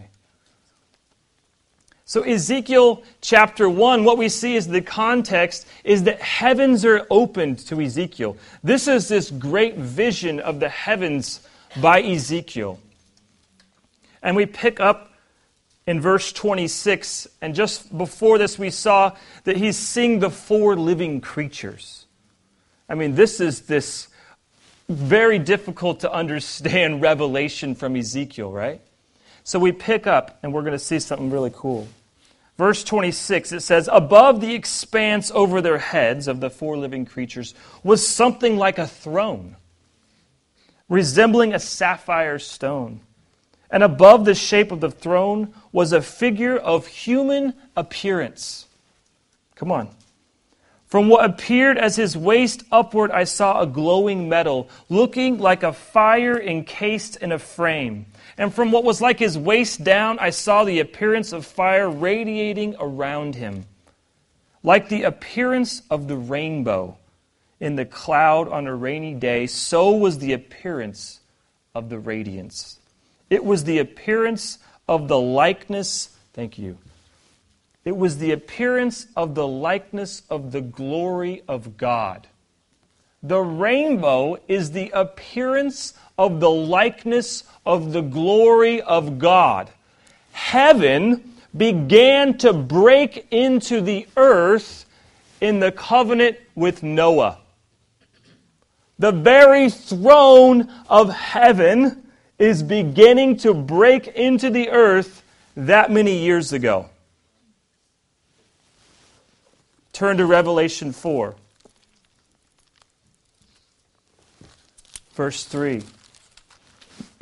so, 2.13 2.22
Ezekiel 2.22 3.01
chapter 3.22 3.67
1, 3.67 4.03
what 4.03 4.20
we 4.20 4.29
see 4.29 4.55
is 4.55 4.67
the 4.67 4.84
context 4.84 5.65
is 5.84 6.03
that 6.03 6.22
heavens 6.22 6.86
are 6.86 7.08
opened 7.10 7.58
to 7.65 7.82
Ezekiel. 7.82 8.38
This 8.63 8.88
is 8.88 9.08
this 9.08 9.32
great 9.32 9.77
vision 9.77 10.39
of 10.39 10.60
the 10.60 10.70
heavens 10.70 11.39
by 11.82 12.03
Ezekiel. 12.03 12.79
And 14.22 14.36
we 14.36 14.46
pick 14.46 14.79
up 14.79 15.12
in 15.88 16.00
verse 16.00 16.32
26, 16.32 17.29
and 17.41 17.55
just 17.55 17.98
before 17.98 18.38
this, 18.38 18.60
we 18.60 18.70
saw 18.70 19.13
that 19.46 19.58
he's 19.58 19.75
seeing 19.75 20.20
the 20.20 20.29
four 20.29 20.75
living 20.75 21.20
creatures. 21.20 22.05
I 22.88 22.93
mean, 22.93 23.15
this 23.15 23.41
is 23.41 23.62
this 23.62 24.08
very 24.88 25.39
difficult 25.39 26.01
to 26.01 26.13
understand 26.13 27.01
revelation 27.12 27.74
from 27.74 27.96
Ezekiel, 27.96 28.51
right? 28.51 28.82
So 29.43 29.58
we 29.58 29.72
pick 29.72 30.05
up, 30.05 30.38
and 30.43 30.53
we're 30.53 30.62
going 30.62 30.74
to 30.74 30.77
see 30.77 31.00
something 31.00 31.32
really 31.32 31.51
cool. 31.51 31.88
Verse 32.57 32.83
26, 32.83 33.51
it 33.51 33.60
says, 33.62 33.89
Above 33.91 34.39
the 34.39 34.53
expanse 34.53 35.31
over 35.33 35.62
their 35.62 35.79
heads 35.79 36.27
of 36.27 36.39
the 36.39 36.50
four 36.50 36.77
living 36.77 37.05
creatures 37.05 37.55
was 37.83 38.05
something 38.05 38.57
like 38.57 38.77
a 38.77 38.88
throne, 38.88 39.55
resembling 40.88 41.53
a 41.53 41.60
sapphire 41.60 42.38
stone. 42.38 43.01
And 43.72 43.81
above 43.81 44.25
the 44.25 44.36
shape 44.36 44.72
of 44.72 44.81
the 44.81 44.91
throne 44.91 45.51
was 45.72 45.93
a 45.93 46.01
figure 46.01 46.55
of 46.55 46.86
human 46.86 47.55
appearance. 47.75 48.67
Come 49.55 49.72
on. 49.72 49.89
From 50.86 51.10
what 51.10 51.25
appeared 51.25 51.79
as 51.79 51.95
his 51.95 52.15
waist 52.15 52.62
upward, 52.72 53.10
I 53.10 53.24
saw 53.24 53.62
a 53.62 53.65
glowing 53.65 54.29
metal, 54.29 54.69
looking 54.89 55.39
like 55.39 55.63
a 55.63 55.74
fire 55.74 56.39
encased 56.39 57.15
in 57.15 57.31
a 57.31 57.39
frame. 57.39 58.05
And 58.37 58.53
from 58.53 58.71
what 58.71 58.83
was 58.83 59.01
like 59.01 59.19
his 59.19 59.37
waist 59.37 59.83
down, 59.83 60.17
I 60.19 60.31
saw 60.31 60.63
the 60.63 60.79
appearance 60.79 61.33
of 61.33 61.45
fire 61.45 61.89
radiating 61.89 62.75
around 62.79 63.35
him, 63.35 63.65
like 64.63 64.89
the 64.89 65.03
appearance 65.03 65.83
of 65.89 66.07
the 66.07 66.17
rainbow 66.17 66.97
in 67.59 67.75
the 67.75 67.85
cloud 67.85 68.49
on 68.49 68.67
a 68.67 68.75
rainy 68.75 69.13
day, 69.13 69.47
so 69.47 69.91
was 69.91 70.19
the 70.19 70.33
appearance 70.33 71.21
of 71.75 71.89
the 71.89 71.99
radiance. 71.99 72.79
It 73.29 73.45
was 73.45 73.63
the 73.63 73.79
appearance 73.79 74.57
of 74.87 75.07
the 75.07 75.19
likeness, 75.19 76.09
thank 76.33 76.57
you. 76.57 76.77
It 77.85 77.95
was 77.95 78.17
the 78.17 78.31
appearance 78.31 79.07
of 79.15 79.35
the 79.35 79.47
likeness 79.47 80.23
of 80.29 80.51
the 80.51 80.61
glory 80.61 81.43
of 81.47 81.77
God. 81.77 82.27
The 83.24 83.39
rainbow 83.39 84.38
is 84.48 84.72
the 84.72 84.92
appearance 84.92 85.94
of 86.18 86.39
the 86.39 86.50
likeness 86.50 87.46
of 87.65 87.94
the 87.94 88.01
glory 88.01 88.82
of 88.82 89.18
God. 89.18 89.70
Heaven 90.34 91.34
began 91.56 92.38
to 92.39 92.51
break 92.51 93.27
into 93.32 93.80
the 93.82 94.08
earth 94.18 94.86
in 95.39 95.60
the 95.60 95.72
covenant 95.72 96.38
with 96.56 96.84
Noah. 96.84 97.39
The 99.00 99.12
very 99.12 99.70
throne 99.70 100.72
of 100.89 101.10
heaven 101.10 102.12
is 102.39 102.62
beginning 102.62 103.38
to 103.38 103.53
break 103.53 104.08
into 104.08 104.50
the 104.50 104.70
earth 104.70 105.24
that 105.56 105.92
many 105.92 106.18
years 106.18 106.53
ago. 106.53 106.89
Turn 109.92 110.18
to 110.18 110.25
Revelation 110.25 110.92
4, 110.92 111.36
verse 115.13 115.43
3 115.43 115.82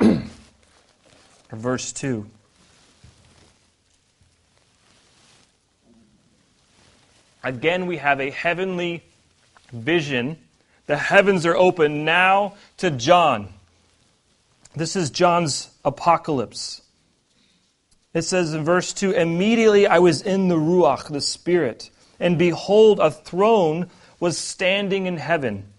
or 0.00 0.22
verse 1.52 1.92
2. 1.92 2.26
Again, 7.44 7.86
we 7.86 7.96
have 7.96 8.20
a 8.20 8.30
heavenly 8.30 9.02
vision. 9.72 10.38
The 10.86 10.96
heavens 10.96 11.44
are 11.44 11.56
open 11.56 12.04
now 12.04 12.54
to 12.78 12.90
John. 12.90 13.48
This 14.74 14.96
is 14.96 15.10
John's 15.10 15.70
apocalypse. 15.84 16.82
It 18.14 18.22
says 18.22 18.54
in 18.54 18.64
verse 18.64 18.92
2 18.92 19.12
Immediately 19.12 19.86
I 19.86 19.98
was 19.98 20.22
in 20.22 20.48
the 20.48 20.56
Ruach, 20.56 21.08
the 21.08 21.20
Spirit, 21.20 21.90
and 22.20 22.38
behold, 22.38 23.00
a 23.00 23.10
throne 23.10 23.90
was 24.20 24.38
standing 24.38 25.06
in 25.06 25.16
heaven, 25.16 25.71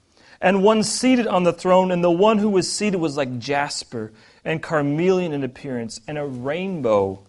and 0.44 0.62
one 0.62 0.84
seated 0.84 1.26
on 1.26 1.44
the 1.44 1.54
throne, 1.54 1.90
and 1.90 2.04
the 2.04 2.12
one 2.12 2.38
who 2.38 2.50
was 2.50 2.70
seated 2.70 3.00
was 3.00 3.16
like 3.16 3.40
jasper 3.40 4.12
and 4.44 4.62
carnelian 4.62 5.32
in 5.32 5.42
appearance, 5.42 6.02
and 6.06 6.18
a 6.18 6.26
rainbow 6.26 7.26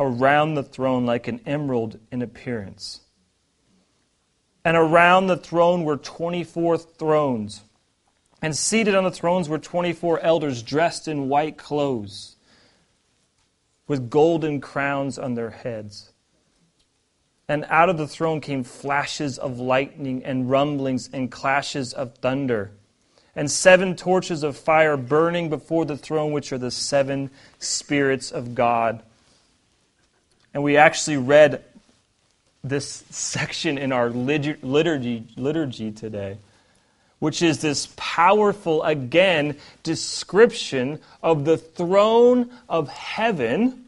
around 0.00 0.54
the 0.54 0.64
throne 0.64 1.06
like 1.06 1.28
an 1.28 1.40
emerald 1.46 2.00
in 2.10 2.22
appearance. 2.22 3.02
And 4.64 4.76
around 4.76 5.28
the 5.28 5.36
throne 5.36 5.84
were 5.84 5.96
24 5.96 6.76
thrones. 6.78 7.62
And 8.42 8.54
seated 8.56 8.96
on 8.96 9.04
the 9.04 9.12
thrones 9.12 9.48
were 9.48 9.58
24 9.58 10.18
elders 10.18 10.60
dressed 10.64 11.06
in 11.06 11.28
white 11.28 11.56
clothes, 11.56 12.34
with 13.86 14.10
golden 14.10 14.60
crowns 14.60 15.20
on 15.20 15.34
their 15.34 15.50
heads. 15.50 16.12
And 17.48 17.64
out 17.68 17.88
of 17.88 17.96
the 17.96 18.08
throne 18.08 18.40
came 18.40 18.64
flashes 18.64 19.38
of 19.38 19.58
lightning 19.60 20.24
and 20.24 20.50
rumblings 20.50 21.08
and 21.12 21.30
clashes 21.30 21.92
of 21.92 22.16
thunder 22.16 22.72
and 23.36 23.50
seven 23.50 23.94
torches 23.94 24.42
of 24.42 24.56
fire 24.56 24.96
burning 24.96 25.50
before 25.50 25.84
the 25.84 25.96
throne, 25.96 26.32
which 26.32 26.52
are 26.52 26.58
the 26.58 26.70
seven 26.70 27.30
spirits 27.58 28.32
of 28.32 28.54
God. 28.54 29.02
And 30.54 30.62
we 30.64 30.78
actually 30.78 31.18
read 31.18 31.62
this 32.64 33.04
section 33.10 33.76
in 33.76 33.92
our 33.92 34.08
liturgy, 34.08 35.26
liturgy 35.36 35.92
today, 35.92 36.38
which 37.18 37.42
is 37.42 37.60
this 37.60 37.92
powerful, 37.94 38.82
again, 38.82 39.58
description 39.82 40.98
of 41.22 41.44
the 41.44 41.58
throne 41.58 42.50
of 42.70 42.88
heaven. 42.88 43.84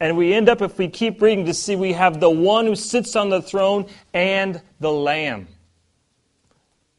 And 0.00 0.16
we 0.16 0.32
end 0.32 0.48
up, 0.48 0.62
if 0.62 0.78
we 0.78 0.88
keep 0.88 1.20
reading, 1.20 1.46
to 1.46 1.54
see 1.54 1.74
we 1.76 1.92
have 1.92 2.20
the 2.20 2.30
one 2.30 2.66
who 2.66 2.76
sits 2.76 3.16
on 3.16 3.30
the 3.30 3.42
throne 3.42 3.86
and 4.14 4.60
the 4.78 4.92
Lamb 4.92 5.48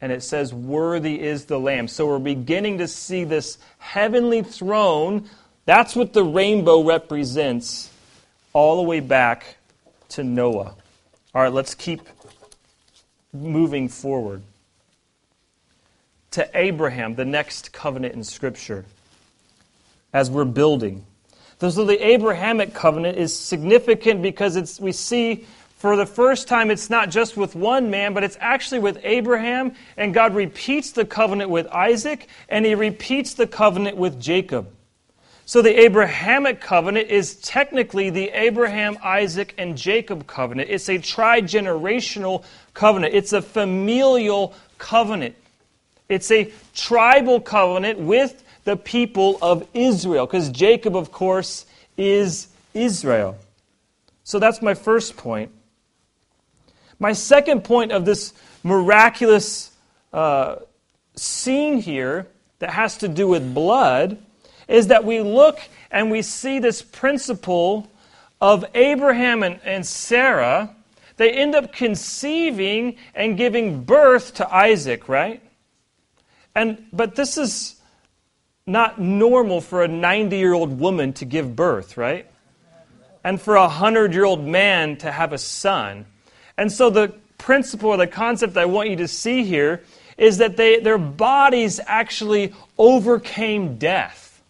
and 0.00 0.12
it 0.12 0.22
says, 0.22 0.52
Worthy 0.52 1.20
is 1.20 1.44
the 1.44 1.58
Lamb. 1.58 1.88
So 1.88 2.06
we're 2.06 2.18
beginning 2.18 2.78
to 2.78 2.88
see 2.88 3.24
this 3.24 3.58
heavenly 3.78 4.42
throne. 4.42 5.28
That's 5.66 5.94
what 5.94 6.12
the 6.12 6.24
rainbow 6.24 6.82
represents, 6.82 7.90
all 8.52 8.76
the 8.76 8.82
way 8.82 9.00
back 9.00 9.56
to 10.10 10.24
Noah. 10.24 10.74
All 11.34 11.42
right, 11.42 11.52
let's 11.52 11.74
keep 11.74 12.00
moving 13.32 13.88
forward. 13.88 14.42
To 16.32 16.48
Abraham, 16.54 17.16
the 17.16 17.24
next 17.24 17.72
covenant 17.72 18.14
in 18.14 18.24
Scripture, 18.24 18.84
as 20.12 20.30
we're 20.30 20.44
building. 20.44 21.04
So 21.60 21.84
the 21.84 22.06
Abrahamic 22.06 22.72
covenant 22.72 23.18
is 23.18 23.38
significant 23.38 24.22
because 24.22 24.56
it's, 24.56 24.80
we 24.80 24.92
see 24.92 25.46
for 25.76 25.96
the 25.96 26.06
first 26.06 26.48
time, 26.48 26.70
it's 26.70 26.90
not 26.90 27.10
just 27.10 27.36
with 27.36 27.54
one 27.54 27.90
man, 27.90 28.12
but 28.12 28.24
it's 28.24 28.36
actually 28.40 28.80
with 28.80 28.98
Abraham. 29.02 29.74
And 29.96 30.12
God 30.12 30.34
repeats 30.34 30.92
the 30.92 31.04
covenant 31.04 31.50
with 31.50 31.66
Isaac, 31.68 32.28
and 32.48 32.66
he 32.66 32.74
repeats 32.74 33.34
the 33.34 33.46
covenant 33.46 33.96
with 33.96 34.20
Jacob. 34.20 34.70
So 35.46 35.62
the 35.62 35.80
Abrahamic 35.80 36.60
covenant 36.60 37.08
is 37.08 37.36
technically 37.36 38.10
the 38.10 38.28
Abraham, 38.28 38.98
Isaac, 39.02 39.54
and 39.58 39.76
Jacob 39.76 40.26
covenant. 40.26 40.70
It's 40.70 40.88
a 40.88 40.98
tri-generational 40.98 42.44
covenant. 42.72 43.14
It's 43.14 43.32
a 43.32 43.42
familial 43.42 44.54
covenant. 44.78 45.34
It's 46.08 46.30
a 46.30 46.52
tribal 46.74 47.40
covenant 47.40 47.98
with 47.98 48.44
the 48.70 48.76
people 48.76 49.36
of 49.42 49.66
Israel, 49.74 50.26
because 50.26 50.48
Jacob, 50.48 50.94
of 50.94 51.10
course, 51.10 51.66
is 51.96 52.46
Israel. 52.72 53.36
So 54.22 54.38
that's 54.38 54.62
my 54.62 54.74
first 54.74 55.16
point. 55.16 55.50
My 57.00 57.12
second 57.12 57.64
point 57.64 57.90
of 57.90 58.04
this 58.04 58.32
miraculous 58.62 59.72
uh, 60.12 60.56
scene 61.16 61.82
here 61.82 62.28
that 62.60 62.70
has 62.70 62.98
to 62.98 63.08
do 63.08 63.26
with 63.26 63.52
blood 63.52 64.18
is 64.68 64.86
that 64.86 65.04
we 65.04 65.20
look 65.20 65.58
and 65.90 66.08
we 66.08 66.22
see 66.22 66.60
this 66.60 66.80
principle 66.80 67.90
of 68.40 68.64
Abraham 68.76 69.42
and, 69.42 69.58
and 69.64 69.84
Sarah. 69.84 70.76
They 71.16 71.32
end 71.32 71.56
up 71.56 71.72
conceiving 71.72 72.98
and 73.16 73.36
giving 73.36 73.82
birth 73.82 74.34
to 74.34 74.54
Isaac, 74.54 75.08
right? 75.08 75.42
And 76.54 76.86
but 76.92 77.16
this 77.16 77.36
is 77.36 77.79
not 78.66 79.00
normal 79.00 79.60
for 79.60 79.82
a 79.82 79.88
90 79.88 80.36
year 80.36 80.52
old 80.52 80.78
woman 80.78 81.12
to 81.14 81.24
give 81.24 81.56
birth, 81.56 81.96
right? 81.96 82.26
And 83.24 83.40
for 83.40 83.56
a 83.56 83.62
100 83.62 84.14
year 84.14 84.24
old 84.24 84.44
man 84.44 84.96
to 84.98 85.10
have 85.10 85.32
a 85.32 85.38
son. 85.38 86.06
And 86.56 86.70
so 86.70 86.90
the 86.90 87.14
principle 87.38 87.90
or 87.90 87.96
the 87.96 88.06
concept 88.06 88.56
I 88.56 88.66
want 88.66 88.90
you 88.90 88.96
to 88.96 89.08
see 89.08 89.44
here 89.44 89.82
is 90.16 90.38
that 90.38 90.56
they, 90.56 90.80
their 90.80 90.98
bodies 90.98 91.80
actually 91.86 92.52
overcame 92.76 93.78
death. 93.78 94.42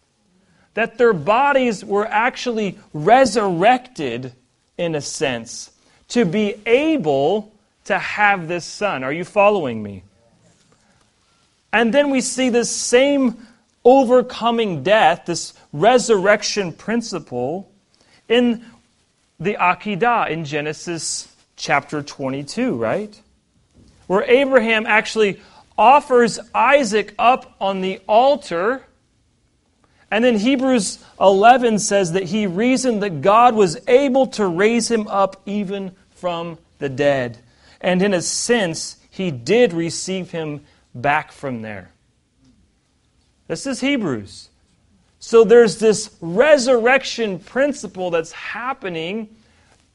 That 0.74 0.98
their 0.98 1.12
bodies 1.12 1.84
were 1.84 2.06
actually 2.06 2.78
resurrected, 2.92 4.32
in 4.76 4.94
a 4.94 5.00
sense, 5.00 5.70
to 6.08 6.24
be 6.24 6.56
able 6.66 7.52
to 7.84 7.98
have 7.98 8.48
this 8.48 8.64
son. 8.64 9.04
Are 9.04 9.12
you 9.12 9.24
following 9.24 9.82
me? 9.82 10.02
And 11.72 11.94
then 11.94 12.10
we 12.10 12.20
see 12.20 12.48
this 12.48 12.74
same 12.74 13.46
overcoming 13.84 14.82
death, 14.82 15.24
this 15.26 15.54
resurrection 15.72 16.72
principle, 16.72 17.70
in 18.28 18.64
the 19.38 19.54
Akedah 19.54 20.30
in 20.30 20.44
Genesis 20.44 21.34
chapter 21.56 22.02
22, 22.02 22.76
right? 22.76 23.20
Where 24.06 24.22
Abraham 24.24 24.86
actually 24.86 25.40
offers 25.76 26.38
Isaac 26.54 27.14
up 27.18 27.54
on 27.60 27.80
the 27.80 28.00
altar. 28.06 28.84
And 30.10 30.24
then 30.24 30.36
Hebrews 30.36 31.02
11 31.20 31.78
says 31.78 32.12
that 32.12 32.24
he 32.24 32.46
reasoned 32.46 33.02
that 33.02 33.22
God 33.22 33.54
was 33.54 33.78
able 33.88 34.26
to 34.28 34.46
raise 34.46 34.90
him 34.90 35.08
up 35.08 35.40
even 35.46 35.92
from 36.10 36.58
the 36.78 36.88
dead. 36.88 37.38
And 37.80 38.02
in 38.02 38.12
a 38.12 38.20
sense, 38.20 38.96
he 39.08 39.30
did 39.30 39.72
receive 39.72 40.30
him 40.32 40.64
back 40.94 41.32
from 41.32 41.62
there. 41.62 41.92
This 43.50 43.66
is 43.66 43.80
Hebrews. 43.80 44.48
So 45.18 45.42
there's 45.42 45.78
this 45.80 46.16
resurrection 46.20 47.40
principle 47.40 48.12
that's 48.12 48.30
happening 48.30 49.34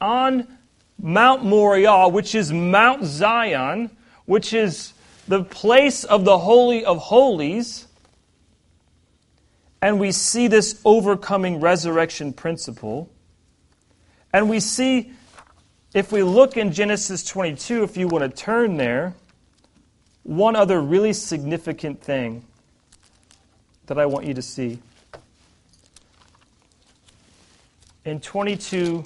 on 0.02 0.58
Mount 1.02 1.46
Moriah, 1.46 2.10
which 2.10 2.36
is 2.36 2.52
Mount 2.52 3.06
Zion, 3.06 3.96
which 4.26 4.52
is 4.52 4.92
the 5.30 5.42
place 5.42 6.04
of 6.04 6.26
the 6.26 6.38
Holy 6.38 6.84
of 6.84 6.98
Holies. 6.98 7.88
And 9.82 10.02
we 10.02 10.12
see 10.12 10.50
this 10.50 10.82
overcoming 10.84 11.62
resurrection 11.62 12.34
principle. 12.34 13.10
And 14.34 14.50
we 14.50 14.60
see, 14.60 15.14
if 15.94 16.12
we 16.12 16.24
look 16.24 16.58
in 16.58 16.74
Genesis 16.74 17.24
22, 17.24 17.84
if 17.84 17.96
you 17.96 18.10
want 18.10 18.30
to 18.30 18.44
turn 18.44 18.76
there, 18.76 19.16
one 20.24 20.58
other 20.58 20.82
really 20.82 21.14
significant 21.14 22.02
thing 22.02 22.44
that 23.88 23.98
I 23.98 24.06
want 24.06 24.26
you 24.26 24.34
to 24.34 24.42
see. 24.42 24.80
In 28.04 28.20
22, 28.20 29.04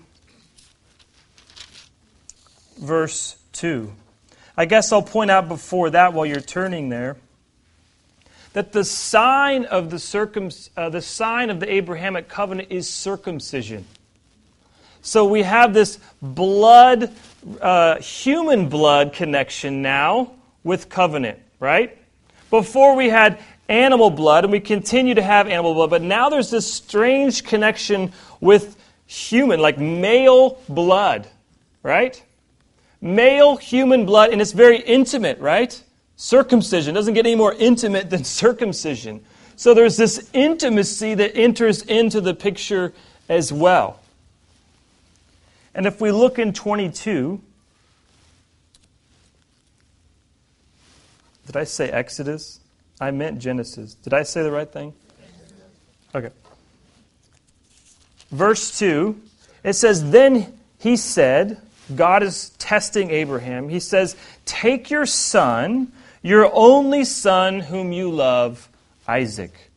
verse 2.78 3.38
2, 3.54 3.92
I 4.58 4.66
guess 4.66 4.92
I'll 4.92 5.02
point 5.02 5.32
out 5.32 5.48
before 5.48 5.90
that 5.92 6.14
while 6.14 6.26
you're 6.26 6.42
turning 6.42 6.90
there 6.90 7.18
that 8.54 8.72
the 8.72 8.84
sign 8.84 9.66
of 9.66 9.90
the, 9.90 10.00
circum, 10.00 10.50
uh, 10.76 10.90
the 10.90 11.02
sign 11.02 11.50
of 11.50 11.60
the 11.60 11.72
Abrahamic 11.72 12.28
covenant 12.28 12.72
is 12.72 12.90
circumcision. 12.90 13.86
So 15.02 15.26
we 15.26 15.44
have 15.44 15.74
this 15.74 16.00
blood, 16.22 17.14
uh, 17.62 18.02
human 18.02 18.68
blood 18.68 19.14
connection 19.14 19.82
now 19.82 20.34
with 20.64 20.90
covenant, 20.90 21.40
right? 21.60 21.98
Before 22.50 22.96
we 22.96 23.10
had 23.10 23.40
animal 23.70 24.10
blood, 24.10 24.44
and 24.44 24.52
we 24.52 24.60
continue 24.60 25.16
to 25.16 25.22
have 25.22 25.48
animal 25.48 25.74
blood, 25.74 25.90
but 25.90 26.02
now 26.02 26.30
there's 26.30 26.50
this 26.50 26.72
strange 26.72 27.44
connection 27.44 28.12
with 28.42 28.76
human, 29.06 29.60
like 29.60 29.78
male 29.78 30.60
blood, 30.68 31.28
right? 31.84 32.22
Male 33.00 33.56
human 33.58 34.06
blood, 34.06 34.32
and 34.32 34.42
it's 34.42 34.52
very 34.52 34.80
intimate, 34.80 35.40
right? 35.40 35.82
Circumcision 36.18 36.94
doesn't 36.94 37.14
get 37.14 37.26
any 37.26 37.36
more 37.36 37.54
intimate 37.54 38.10
than 38.10 38.24
circumcision. 38.26 39.24
So 39.56 39.74
there's 39.74 39.96
this 39.96 40.30
intimacy 40.34 41.14
that 41.16 41.36
enters 41.38 41.84
into 41.84 42.20
the 42.20 42.34
picture 42.34 42.94
as 43.30 43.54
well. 43.54 44.00
And 45.76 45.86
if 45.86 46.02
we 46.02 46.12
look 46.12 46.40
in 46.40 46.52
22, 46.52 47.42
Did 51.50 51.58
I 51.58 51.64
say 51.64 51.90
Exodus? 51.90 52.60
I 53.00 53.12
meant 53.12 53.40
Genesis. 53.40 53.94
Did 53.96 54.14
I 54.14 54.24
say 54.24 54.44
the 54.44 54.52
right 54.52 54.72
thing? 54.72 54.94
Okay. 56.14 56.30
Verse 58.32 58.78
2, 58.78 59.20
it 59.64 59.74
says, 59.74 60.12
Then 60.12 60.60
he 60.80 60.98
said, 60.98 61.62
God 61.96 62.24
is 62.24 62.50
testing 62.52 63.10
Abraham. 63.12 63.70
He 63.70 63.80
says, 63.80 64.16
Take 64.46 64.90
your 64.90 65.06
son, 65.06 65.92
your 66.22 66.50
only 66.54 67.06
son 67.06 67.62
whom 67.62 67.92
you 67.92 68.12
love, 68.12 68.70
Isaac, 69.08 69.72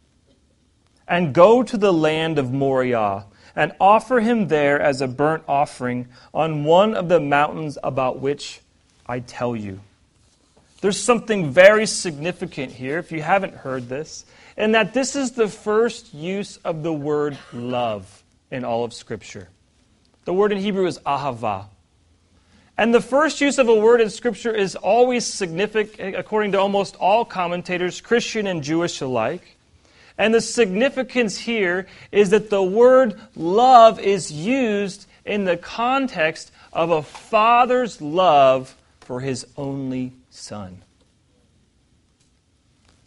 and 1.09 1.35
go 1.35 1.63
to 1.63 1.77
the 1.77 1.93
land 1.93 2.39
of 2.39 2.53
Moriah 2.53 3.25
and 3.55 3.73
offer 3.81 4.21
him 4.21 4.49
there 4.49 4.81
as 4.81 5.01
a 5.01 5.09
burnt 5.09 5.45
offering 5.47 6.09
on 6.33 6.65
one 6.65 6.95
of 6.95 7.09
the 7.09 7.21
mountains 7.21 7.77
about 7.83 8.21
which 8.21 8.61
I 9.07 9.21
tell 9.21 9.55
you. 9.55 9.81
There's 10.83 10.99
something 10.99 11.53
very 11.53 11.87
significant 11.87 12.73
here, 12.73 12.99
if 12.99 13.12
you 13.12 13.23
haven't 13.23 13.55
heard 13.55 13.88
this, 13.88 14.25
and 14.57 14.75
that 14.75 14.92
this 14.92 15.14
is 15.14 15.31
the 15.31 15.47
first 15.47 16.12
use 16.12 16.57
of 16.59 16.83
the 16.83 16.92
word 16.92 17.38
love 17.53 18.25
in 18.51 18.64
all 18.64 18.83
of 18.83 18.92
Scripture. 18.92 19.49
The 20.25 20.35
word 20.35 20.51
in 20.51 20.59
Hebrew 20.59 20.87
is 20.87 20.99
ahava. 21.07 21.66
And 22.77 22.92
the 22.92 23.01
first 23.01 23.40
use 23.40 23.59
of 23.59 23.68
a 23.68 23.75
word 23.77 24.01
in 24.01 24.11
Scripture 24.11 24.53
is 24.53 24.75
always 24.75 25.25
significant, 25.25 26.16
according 26.16 26.51
to 26.53 26.59
almost 26.59 26.97
all 26.97 27.25
commentators, 27.25 28.01
Christian 28.01 28.49
and 28.49 28.61
Jewish 28.61 29.01
alike. 29.01 29.57
And 30.18 30.35
the 30.35 30.40
significance 30.40 31.38
here 31.38 31.87
is 32.11 32.31
that 32.31 32.51
the 32.51 32.62
word 32.62 33.21
love 33.37 34.01
is 34.01 34.33
used 34.33 35.07
in 35.25 35.45
the 35.45 35.57
context 35.57 36.51
of 36.73 36.90
a 36.90 37.05
father's 37.05 38.01
love 38.01 38.75
for 38.99 39.21
his 39.21 39.47
only 39.57 40.12
son. 40.43 40.83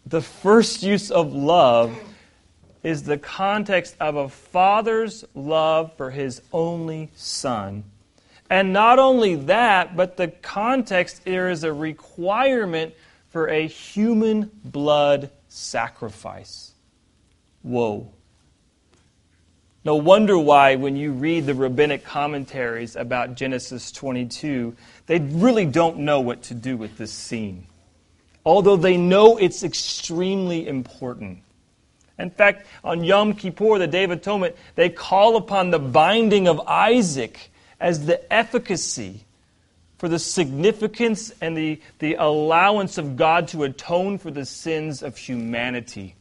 The 0.06 0.22
first 0.22 0.84
use 0.84 1.12
of 1.12 1.34
love 1.34 1.98
is 2.84 3.04
the 3.04 3.18
context 3.18 3.96
of 4.00 4.16
a 4.16 4.30
father's 4.30 5.26
love 5.34 5.92
for 5.98 6.12
his 6.12 6.42
only 6.54 7.10
son. 7.16 7.84
And 8.50 8.72
not 8.72 9.00
only 9.00 9.36
that, 9.36 9.96
but 9.96 10.18
the 10.18 10.28
context 10.28 11.26
there 11.26 11.50
is 11.50 11.64
a 11.64 11.74
requirement 11.74 12.94
for 13.30 13.50
a 13.50 13.68
human 13.68 14.52
blood 14.64 15.32
sacrifice. 15.50 16.72
Whoa. 17.64 18.14
No 19.84 19.96
wonder 19.96 20.38
why, 20.38 20.76
when 20.76 20.96
you 20.96 21.12
read 21.12 21.46
the 21.46 21.54
rabbinic 21.54 22.04
commentaries 22.04 22.96
about 22.96 23.36
Genesis 23.36 23.92
22, 23.92 24.76
they 25.08 25.20
really 25.20 25.66
don't 25.66 26.00
know 26.00 26.20
what 26.20 26.44
to 26.44 26.54
do 26.54 26.78
with 26.78 26.98
this 26.98 27.12
scene, 27.12 27.68
although 28.46 28.78
they 28.78 28.98
know 28.98 29.38
it's 29.38 29.64
extremely 29.64 30.68
important. 30.68 31.40
In 32.18 32.30
fact, 32.30 32.66
on 32.84 33.04
Yom 33.04 33.34
Kippur, 33.34 33.78
the 33.78 33.88
Day 33.88 34.06
of 34.06 34.12
Atonement, 34.12 34.56
they 34.76 34.90
call 34.90 35.36
upon 35.36 35.70
the 35.70 35.80
binding 35.80 36.48
of 36.48 36.60
Isaac 36.62 37.52
as 37.80 38.06
the 38.06 38.34
efficacy 38.34 39.26
for 39.98 40.08
the 40.08 40.20
significance 40.20 41.34
and 41.42 41.58
the, 41.58 41.82
the 42.00 42.16
allowance 42.16 42.98
of 42.98 43.16
God 43.16 43.50
to 43.50 43.64
atone 43.64 44.18
for 44.18 44.32
the 44.32 44.46
sins 44.46 45.04
of 45.04 45.18
humanity. 45.18 46.16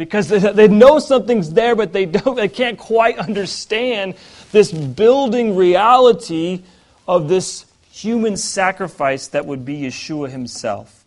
because 0.00 0.28
they 0.28 0.66
know 0.66 0.98
something's 0.98 1.52
there, 1.52 1.76
but 1.76 1.92
they, 1.92 2.06
don't, 2.06 2.34
they 2.34 2.48
can't 2.48 2.78
quite 2.78 3.18
understand 3.18 4.14
this 4.50 4.72
building 4.72 5.54
reality 5.54 6.62
of 7.10 7.28
this 7.28 7.66
human 7.90 8.36
sacrifice 8.36 9.26
that 9.26 9.44
would 9.44 9.64
be 9.64 9.80
Yeshua 9.80 10.30
himself. 10.30 11.04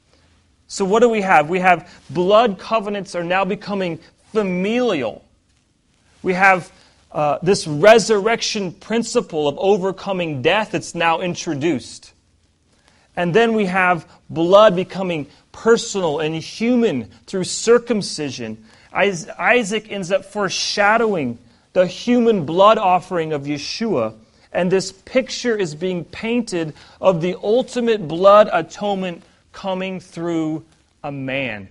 So, 0.68 0.84
what 0.84 1.00
do 1.00 1.08
we 1.08 1.22
have? 1.22 1.50
We 1.50 1.62
have 1.62 1.90
blood 2.10 2.60
covenants 2.60 3.16
are 3.16 3.24
now 3.24 3.46
becoming 3.46 4.02
familial. 4.34 5.24
We 6.22 6.34
have 6.34 6.70
uh, 7.14 7.40
this 7.42 7.66
resurrection 7.68 8.74
principle 8.74 9.48
of 9.48 9.58
overcoming 9.58 10.42
death 10.42 10.72
that's 10.72 10.94
now 10.94 11.22
introduced. 11.22 12.12
And 13.16 13.34
then 13.34 13.54
we 13.54 13.68
have 13.68 14.06
blood 14.30 14.76
becoming 14.76 15.28
personal 15.54 16.20
and 16.20 16.36
human 16.36 17.12
through 17.28 17.46
circumcision. 17.46 18.66
Isaac 18.92 19.90
ends 19.90 20.12
up 20.12 20.26
foreshadowing 20.26 21.38
the 21.72 21.88
human 21.88 22.46
blood 22.46 22.78
offering 22.78 23.32
of 23.32 23.44
Yeshua. 23.44 24.16
And 24.54 24.72
this 24.72 24.92
picture 24.92 25.58
is 25.58 25.74
being 25.74 26.06
painted 26.06 26.74
of 27.02 27.22
the 27.22 27.36
ultimate 27.44 28.08
blood 28.08 28.50
atonement 28.54 29.24
coming 29.52 30.00
through 30.00 30.64
a 31.04 31.12
man. 31.12 31.68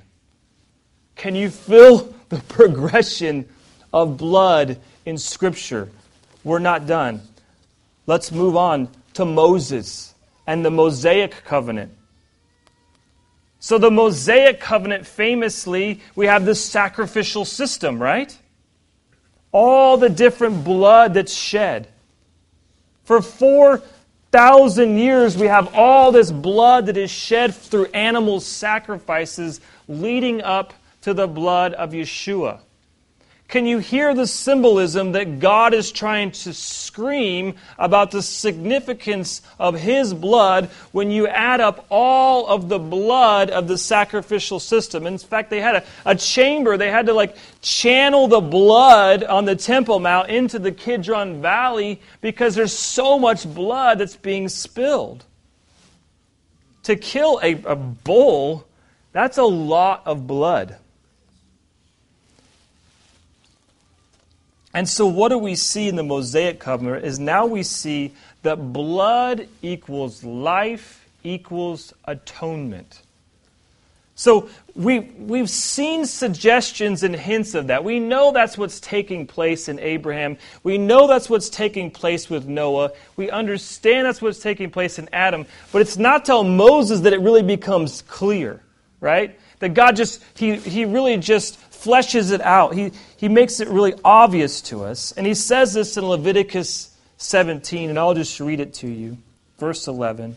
Can 1.17 1.35
you 1.35 1.49
feel 1.49 2.13
the 2.29 2.39
progression 2.49 3.49
of 3.93 4.17
blood 4.17 4.79
in 5.07 5.17
Scripture? 5.17 5.89
We're 6.45 6.59
not 6.59 6.87
done. 6.87 7.23
Let's 8.07 8.33
move 8.33 8.57
on 8.57 8.89
to 9.15 9.25
Moses 9.25 10.13
and 10.47 10.65
the 10.65 10.71
Mosaic 10.71 11.45
covenant. 11.45 11.93
So, 13.61 13.79
the 13.79 13.93
Mosaic 13.93 14.59
covenant, 14.59 15.07
famously, 15.07 16.01
we 16.17 16.27
have 16.27 16.45
this 16.45 16.65
sacrificial 16.65 17.45
system, 17.45 18.03
right? 18.03 18.37
All 19.53 19.97
the 19.99 20.09
different 20.09 20.65
blood 20.65 21.15
that's 21.15 21.33
shed. 21.33 21.87
For 23.05 23.21
4,000 23.21 24.97
years, 24.97 25.37
we 25.37 25.47
have 25.47 25.75
all 25.75 26.13
this 26.13 26.31
blood 26.31 26.87
that 26.87 26.97
is 26.97 27.11
shed 27.11 27.55
through 27.55 27.87
animal 27.87 28.41
sacrifices 28.41 29.61
leading 29.89 30.43
up 30.43 30.73
to 31.03 31.13
the 31.13 31.27
blood 31.27 31.75
of 31.75 31.91
Yeshua. 31.91 32.61
Can 33.53 33.67
you 33.67 33.81
hear 33.81 34.15
the 34.15 34.27
symbolism 34.27 35.13
that 35.13 35.39
God 35.39 35.75
is 35.75 35.93
trying 35.93 36.31
to 36.31 36.55
scream 36.55 37.57
about 37.79 38.11
the 38.11 38.23
significance 38.23 39.43
of 39.59 39.79
His 39.79 40.15
blood 40.15 40.71
when 40.93 41.11
you 41.11 41.29
add 41.29 41.61
up 41.61 41.85
all 41.91 42.47
of 42.47 42.71
the 42.71 42.79
blood 42.79 43.51
of 43.51 43.69
the 43.69 43.77
sacrificial 43.77 44.59
system? 44.59 45.07
In 45.07 45.19
fact, 45.19 45.51
they 45.51 45.61
had 45.61 45.75
a, 45.75 45.85
a 46.07 46.15
chamber, 46.15 46.79
they 46.79 46.91
had 46.91 47.05
to 47.05 47.13
like 47.13 47.37
channel 47.61 48.27
the 48.27 48.41
blood 48.41 49.23
on 49.23 49.45
the 49.45 49.55
Temple 49.55 49.99
Mount 49.99 50.31
into 50.31 50.59
the 50.59 50.73
Kidron 50.73 51.43
Valley 51.43 52.01
because 52.23 52.55
there's 52.55 52.73
so 52.73 53.19
much 53.19 53.45
blood 53.45 53.99
that's 53.99 54.17
being 54.17 54.49
spilled. 54.49 55.27
To 56.85 56.97
kill 56.97 57.39
a, 57.43 57.53
a 57.65 57.77
bull, 57.77 58.67
that's 59.13 59.37
a 59.37 59.45
lot 59.45 60.05
of 60.07 60.27
blood. 60.27 60.79
And 64.75 64.89
so, 64.89 65.07
what 65.07 65.29
do 65.29 65.39
we 65.39 65.55
see 65.55 65.89
in 65.89 65.97
the 65.97 66.03
Mosaic 66.03 66.59
covenant 66.59 67.05
is 67.05 67.19
now 67.19 67.47
we 67.47 67.63
see 67.63 68.15
that 68.43 68.73
blood 68.73 69.49
equals 69.61 70.25
life 70.25 71.07
equals 71.23 71.93
atonement. 72.07 73.03
So, 74.15 74.49
we, 74.75 75.01
we've 75.01 75.51
seen 75.51 76.07
suggestions 76.07 77.03
and 77.03 77.15
hints 77.15 77.55
of 77.55 77.67
that. 77.67 77.85
We 77.85 78.01
know 78.01 78.33
that's 78.33 78.57
what's 78.57 78.81
taking 78.81 79.27
place 79.27 79.69
in 79.69 79.79
Abraham. 79.79 80.39
We 80.63 80.79
know 80.79 81.07
that's 81.07 81.29
what's 81.29 81.51
taking 81.51 81.91
place 81.91 82.31
with 82.31 82.47
Noah. 82.47 82.93
We 83.17 83.31
understand 83.31 84.07
that's 84.07 84.23
what's 84.23 84.39
taking 84.39 84.71
place 84.71 84.99
in 84.99 85.09
Adam. 85.13 85.45
But 85.71 85.83
it's 85.83 85.99
not 85.99 86.25
till 86.25 86.45
Moses 86.45 87.01
that 87.01 87.13
it 87.13 87.21
really 87.21 87.43
becomes 87.43 88.01
clear, 88.03 88.63
right? 89.01 89.39
That 89.59 89.75
God 89.75 89.97
just, 89.97 90.23
he, 90.35 90.57
he 90.57 90.87
really 90.87 91.19
just 91.19 91.59
fleshes 91.83 92.33
it 92.33 92.41
out. 92.41 92.75
He, 92.75 92.93
he 93.17 93.29
makes 93.29 93.61
it 93.61 93.69
really 93.69 93.95
obvious 94.05 94.61
to 94.63 94.85
us. 94.85 95.13
And 95.13 95.27
he 95.27 95.35
says 95.35 95.75
this 95.75 95.97
in 95.97 96.05
Leviticus 96.07 96.97
17, 97.19 97.91
and 97.91 97.99
I'll 97.99 98.15
just 98.15 98.39
read 98.41 98.61
it 98.61 98.75
to 98.75 98.89
you. 98.89 99.19
Verse 99.59 99.87
11 99.87 100.37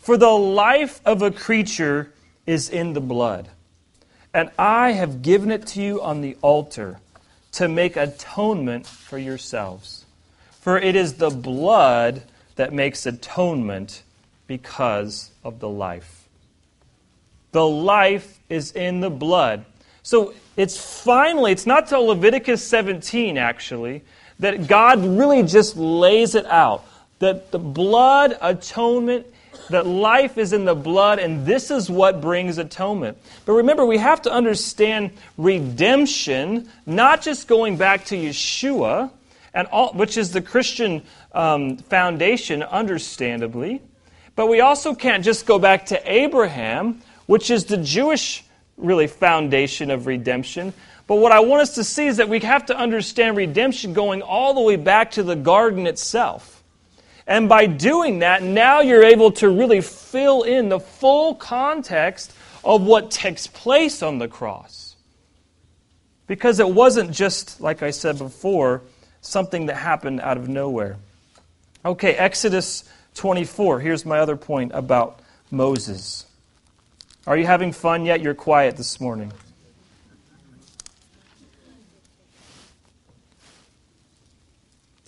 For 0.00 0.16
the 0.16 0.30
life 0.30 1.00
of 1.04 1.22
a 1.22 1.30
creature 1.30 2.12
is 2.46 2.68
in 2.68 2.92
the 2.92 3.00
blood, 3.00 3.48
and 4.32 4.50
I 4.58 4.92
have 4.92 5.22
given 5.22 5.50
it 5.50 5.66
to 5.68 5.82
you 5.82 6.02
on 6.02 6.20
the 6.20 6.36
altar 6.42 7.00
to 7.52 7.68
make 7.68 7.96
atonement 7.96 8.86
for 8.86 9.18
yourselves. 9.18 10.04
For 10.60 10.78
it 10.78 10.96
is 10.96 11.14
the 11.14 11.30
blood 11.30 12.22
that 12.56 12.72
makes 12.72 13.06
atonement 13.06 14.02
because 14.46 15.30
of 15.44 15.60
the 15.60 15.68
life. 15.68 16.28
The 17.52 17.66
life 17.66 18.38
is 18.48 18.72
in 18.72 19.00
the 19.00 19.10
blood. 19.10 19.64
So 20.02 20.34
it's 20.58 20.76
finally, 20.76 21.52
it's 21.52 21.66
not 21.66 21.86
till 21.86 22.06
Leviticus 22.06 22.66
17, 22.66 23.38
actually, 23.38 24.02
that 24.40 24.66
God 24.66 24.98
really 25.04 25.44
just 25.44 25.76
lays 25.76 26.34
it 26.34 26.46
out. 26.46 26.84
That 27.20 27.52
the 27.52 27.60
blood 27.60 28.36
atonement, 28.40 29.26
that 29.70 29.86
life 29.86 30.36
is 30.36 30.52
in 30.52 30.64
the 30.64 30.74
blood, 30.74 31.20
and 31.20 31.46
this 31.46 31.70
is 31.70 31.88
what 31.88 32.20
brings 32.20 32.58
atonement. 32.58 33.18
But 33.46 33.52
remember, 33.52 33.86
we 33.86 33.98
have 33.98 34.20
to 34.22 34.32
understand 34.32 35.12
redemption, 35.36 36.68
not 36.86 37.22
just 37.22 37.46
going 37.46 37.76
back 37.76 38.06
to 38.06 38.16
Yeshua, 38.16 39.12
and 39.54 39.68
all, 39.68 39.92
which 39.92 40.16
is 40.16 40.32
the 40.32 40.42
Christian 40.42 41.04
um, 41.32 41.76
foundation, 41.76 42.64
understandably. 42.64 43.80
But 44.34 44.48
we 44.48 44.60
also 44.60 44.92
can't 44.92 45.24
just 45.24 45.46
go 45.46 45.60
back 45.60 45.86
to 45.86 46.12
Abraham, 46.12 47.00
which 47.26 47.48
is 47.48 47.66
the 47.66 47.76
Jewish 47.76 48.42
really 48.78 49.06
foundation 49.06 49.90
of 49.90 50.06
redemption. 50.06 50.72
But 51.06 51.16
what 51.16 51.32
I 51.32 51.40
want 51.40 51.62
us 51.62 51.74
to 51.74 51.84
see 51.84 52.06
is 52.06 52.18
that 52.18 52.28
we 52.28 52.40
have 52.40 52.66
to 52.66 52.76
understand 52.76 53.36
redemption 53.36 53.92
going 53.92 54.22
all 54.22 54.54
the 54.54 54.60
way 54.60 54.76
back 54.76 55.12
to 55.12 55.22
the 55.22 55.36
garden 55.36 55.86
itself. 55.86 56.62
And 57.26 57.48
by 57.48 57.66
doing 57.66 58.20
that, 58.20 58.42
now 58.42 58.80
you're 58.80 59.04
able 59.04 59.32
to 59.32 59.48
really 59.48 59.82
fill 59.82 60.42
in 60.42 60.68
the 60.68 60.80
full 60.80 61.34
context 61.34 62.32
of 62.64 62.82
what 62.82 63.10
takes 63.10 63.46
place 63.46 64.02
on 64.02 64.18
the 64.18 64.28
cross. 64.28 64.96
Because 66.26 66.60
it 66.60 66.68
wasn't 66.68 67.10
just, 67.10 67.60
like 67.60 67.82
I 67.82 67.90
said 67.90 68.18
before, 68.18 68.82
something 69.20 69.66
that 69.66 69.76
happened 69.76 70.20
out 70.20 70.36
of 70.36 70.48
nowhere. 70.48 70.96
Okay, 71.84 72.14
Exodus 72.14 72.84
24. 73.14 73.80
Here's 73.80 74.04
my 74.04 74.18
other 74.18 74.36
point 74.36 74.72
about 74.74 75.20
Moses. 75.50 76.26
Are 77.28 77.36
you 77.36 77.44
having 77.44 77.72
fun 77.72 78.06
yet? 78.06 78.22
You're 78.22 78.32
quiet 78.32 78.78
this 78.78 79.02
morning. 79.02 79.30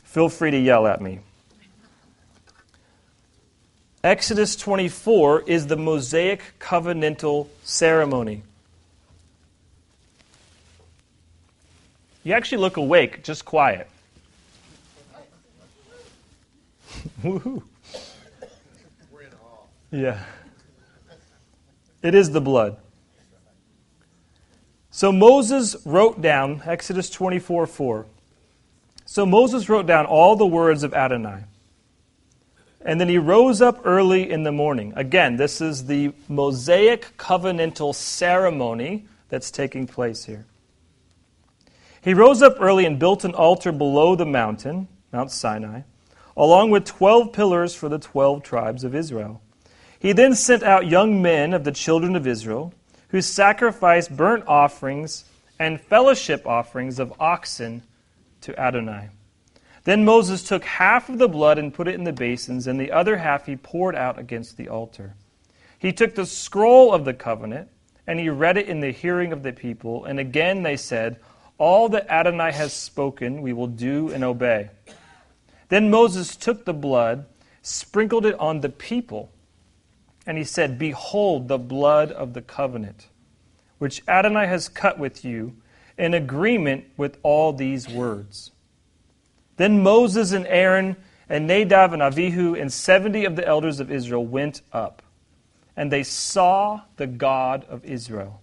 Feel 0.04 0.28
free 0.28 0.50
to 0.50 0.59
yell 0.59 0.87
at 0.87 1.00
me. 1.00 1.20
Exodus 4.04 4.54
24 4.54 5.44
is 5.46 5.66
the 5.66 5.78
Mosaic 5.78 6.42
covenantal 6.59 7.46
ceremony. 7.64 8.42
You 12.22 12.35
actually 12.35 12.59
look 12.59 12.76
awake, 12.76 13.24
just 13.24 13.46
quiet. 13.46 13.88
Woohoo. 17.22 17.62
Yeah. 19.90 20.22
It 22.02 22.14
is 22.14 22.30
the 22.30 22.40
blood. 22.40 22.76
So 24.90 25.12
Moses 25.12 25.76
wrote 25.84 26.20
down, 26.20 26.62
Exodus 26.64 27.10
24 27.10 27.66
4. 27.66 28.06
So 29.04 29.26
Moses 29.26 29.68
wrote 29.68 29.86
down 29.86 30.06
all 30.06 30.36
the 30.36 30.46
words 30.46 30.82
of 30.82 30.94
Adonai. 30.94 31.44
And 32.82 33.00
then 33.00 33.08
he 33.08 33.18
rose 33.18 33.60
up 33.60 33.82
early 33.84 34.30
in 34.30 34.42
the 34.42 34.52
morning. 34.52 34.92
Again, 34.96 35.36
this 35.36 35.60
is 35.60 35.86
the 35.86 36.12
Mosaic 36.28 37.16
covenantal 37.18 37.94
ceremony 37.94 39.04
that's 39.28 39.50
taking 39.50 39.86
place 39.86 40.24
here. 40.24 40.46
He 42.00 42.14
rose 42.14 42.40
up 42.40 42.56
early 42.58 42.86
and 42.86 42.98
built 42.98 43.24
an 43.24 43.34
altar 43.34 43.72
below 43.72 44.16
the 44.16 44.24
mountain, 44.24 44.88
Mount 45.12 45.30
Sinai, 45.30 45.82
along 46.36 46.70
with 46.70 46.86
12 46.86 47.32
pillars 47.32 47.74
for 47.74 47.90
the 47.90 47.98
12 47.98 48.42
tribes 48.42 48.84
of 48.84 48.94
Israel. 48.94 49.42
He 50.00 50.12
then 50.12 50.34
sent 50.34 50.62
out 50.62 50.88
young 50.88 51.20
men 51.20 51.52
of 51.52 51.64
the 51.64 51.72
children 51.72 52.16
of 52.16 52.26
Israel, 52.26 52.72
who 53.08 53.20
sacrificed 53.20 54.16
burnt 54.16 54.44
offerings 54.48 55.24
and 55.58 55.80
fellowship 55.80 56.46
offerings 56.46 56.98
of 56.98 57.12
oxen 57.20 57.82
to 58.40 58.58
Adonai. 58.58 59.10
Then 59.84 60.04
Moses 60.04 60.42
took 60.42 60.64
half 60.64 61.10
of 61.10 61.18
the 61.18 61.28
blood 61.28 61.58
and 61.58 61.72
put 61.72 61.86
it 61.86 61.94
in 61.94 62.04
the 62.04 62.12
basins, 62.12 62.66
and 62.66 62.80
the 62.80 62.90
other 62.90 63.18
half 63.18 63.44
he 63.44 63.56
poured 63.56 63.94
out 63.94 64.18
against 64.18 64.56
the 64.56 64.70
altar. 64.70 65.14
He 65.78 65.92
took 65.92 66.14
the 66.14 66.26
scroll 66.26 66.92
of 66.94 67.04
the 67.04 67.14
covenant 67.14 67.68
and 68.06 68.18
he 68.18 68.28
read 68.28 68.56
it 68.56 68.68
in 68.68 68.80
the 68.80 68.90
hearing 68.90 69.32
of 69.32 69.42
the 69.42 69.52
people. 69.52 70.04
And 70.04 70.18
again 70.18 70.62
they 70.62 70.76
said, 70.76 71.18
All 71.58 71.88
that 71.90 72.08
Adonai 72.08 72.52
has 72.52 72.72
spoken, 72.72 73.42
we 73.42 73.52
will 73.52 73.66
do 73.66 74.10
and 74.10 74.24
obey. 74.24 74.70
Then 75.68 75.90
Moses 75.90 76.36
took 76.36 76.64
the 76.64 76.74
blood, 76.74 77.26
sprinkled 77.62 78.26
it 78.26 78.34
on 78.38 78.60
the 78.60 78.68
people, 78.68 79.30
and 80.26 80.38
he 80.38 80.44
said, 80.44 80.78
Behold 80.78 81.48
the 81.48 81.59
blood 81.59 82.12
of 82.12 82.35
the 82.35 82.42
covenant, 82.42 83.09
which 83.78 84.02
Adonai 84.06 84.46
has 84.46 84.68
cut 84.68 84.98
with 84.98 85.24
you, 85.24 85.56
in 85.98 86.14
agreement 86.14 86.85
with 86.96 87.18
all 87.22 87.52
these 87.52 87.88
words. 87.88 88.52
Then 89.56 89.83
Moses 89.83 90.33
and 90.33 90.46
Aaron 90.46 90.96
and 91.28 91.46
Nadab 91.46 91.92
and 91.92 92.00
Avihu 92.00 92.61
and 92.61 92.72
seventy 92.72 93.24
of 93.24 93.37
the 93.37 93.46
elders 93.46 93.80
of 93.80 93.90
Israel 93.90 94.24
went 94.24 94.62
up 94.72 95.02
and 95.76 95.90
they 95.90 96.02
saw 96.02 96.83
the 96.96 97.06
God 97.06 97.64
of 97.68 97.85
Israel. 97.85 98.42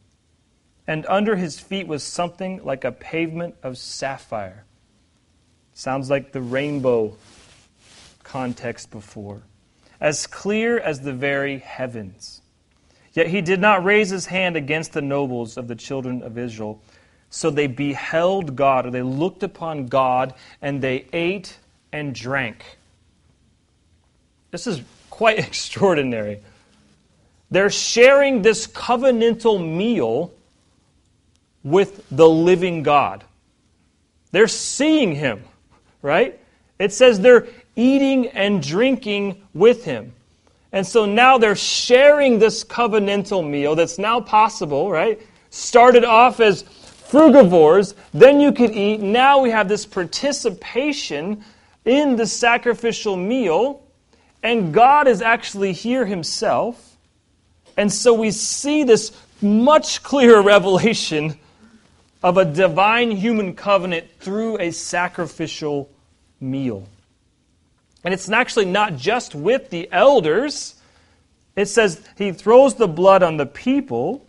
And 0.87 1.05
under 1.07 1.35
his 1.35 1.59
feet 1.59 1.85
was 1.85 2.03
something 2.03 2.63
like 2.63 2.83
a 2.83 2.91
pavement 2.91 3.55
of 3.61 3.77
sapphire. 3.77 4.65
Sounds 5.73 6.09
like 6.09 6.31
the 6.31 6.41
rainbow 6.41 7.15
context 8.23 8.89
before. 8.89 9.43
As 9.99 10.27
clear 10.27 10.79
as 10.79 11.01
the 11.01 11.13
very 11.13 11.59
heavens. 11.59 12.41
Yet 13.13 13.27
he 13.27 13.41
did 13.41 13.59
not 13.59 13.83
raise 13.83 14.09
his 14.09 14.27
hand 14.27 14.55
against 14.55 14.93
the 14.93 15.01
nobles 15.01 15.57
of 15.57 15.67
the 15.67 15.75
children 15.75 16.21
of 16.21 16.37
Israel. 16.37 16.81
So 17.29 17.49
they 17.49 17.67
beheld 17.67 18.55
God, 18.55 18.85
or 18.85 18.91
they 18.91 19.01
looked 19.01 19.43
upon 19.43 19.87
God, 19.87 20.33
and 20.61 20.81
they 20.81 21.07
ate 21.11 21.57
and 21.91 22.13
drank. 22.13 22.63
This 24.51 24.67
is 24.67 24.81
quite 25.09 25.39
extraordinary. 25.47 26.41
They're 27.49 27.69
sharing 27.69 28.41
this 28.41 28.67
covenantal 28.67 29.59
meal 29.59 30.31
with 31.63 32.03
the 32.11 32.29
living 32.29 32.83
God. 32.83 33.23
They're 34.31 34.47
seeing 34.47 35.15
him, 35.15 35.43
right? 36.01 36.39
It 36.79 36.93
says 36.93 37.19
they're 37.19 37.47
eating 37.77 38.27
and 38.27 38.61
drinking 38.61 39.41
with 39.53 39.85
him. 39.85 40.13
And 40.73 40.85
so 40.85 41.05
now 41.05 41.37
they're 41.37 41.55
sharing 41.55 42.39
this 42.39 42.63
covenantal 42.63 43.47
meal 43.47 43.75
that's 43.75 43.97
now 43.97 44.19
possible, 44.19 44.91
right? 44.91 45.21
Started 45.49 46.03
off 46.03 46.41
as 46.41 46.63
frugivores, 46.63 47.93
then 48.13 48.41
you 48.41 48.51
could 48.51 48.71
eat. 48.71 48.99
Now 48.99 49.39
we 49.39 49.51
have 49.51 49.69
this 49.69 49.85
participation 49.85 51.43
in 51.85 52.17
the 52.17 52.27
sacrificial 52.27 53.15
meal, 53.15 53.81
and 54.43 54.73
God 54.73 55.07
is 55.07 55.21
actually 55.21 55.71
here 55.71 56.05
himself. 56.05 56.97
And 57.77 57.91
so 57.91 58.13
we 58.13 58.31
see 58.31 58.83
this 58.83 59.13
much 59.41 60.03
clearer 60.03 60.41
revelation 60.43 61.37
of 62.21 62.37
a 62.37 62.43
divine 62.43 63.11
human 63.11 63.55
covenant 63.55 64.07
through 64.19 64.59
a 64.59 64.71
sacrificial 64.71 65.89
meal. 66.41 66.87
And 68.03 68.13
it's 68.13 68.29
actually 68.29 68.65
not 68.65 68.95
just 68.95 69.35
with 69.35 69.69
the 69.69 69.89
elders. 69.91 70.75
It 71.55 71.67
says 71.67 72.01
he 72.17 72.31
throws 72.31 72.75
the 72.75 72.87
blood 72.87 73.23
on 73.23 73.37
the 73.37 73.45
people, 73.45 74.25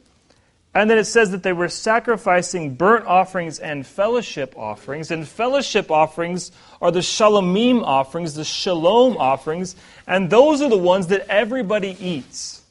and 0.74 0.88
then 0.88 0.98
it 0.98 1.04
says 1.04 1.30
that 1.32 1.42
they 1.42 1.52
were 1.52 1.68
sacrificing 1.68 2.74
burnt 2.74 3.06
offerings 3.06 3.58
and 3.58 3.86
fellowship 3.86 4.54
offerings. 4.56 5.10
And 5.10 5.26
fellowship 5.26 5.90
offerings 5.90 6.52
are 6.80 6.90
the 6.90 7.00
shalomim 7.00 7.82
offerings, 7.82 8.34
the 8.34 8.44
shalom 8.44 9.16
offerings, 9.16 9.76
and 10.06 10.30
those 10.30 10.62
are 10.62 10.68
the 10.68 10.78
ones 10.78 11.08
that 11.08 11.26
everybody 11.28 11.96
eats. 12.00 12.62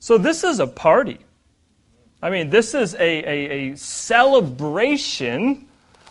So 0.00 0.18
this 0.18 0.44
is 0.44 0.60
a 0.60 0.66
party. 0.66 1.18
I 2.22 2.30
mean, 2.30 2.50
this 2.50 2.74
is 2.74 2.94
a, 2.94 2.98
a, 3.00 3.72
a 3.72 3.76
celebration 3.76 5.66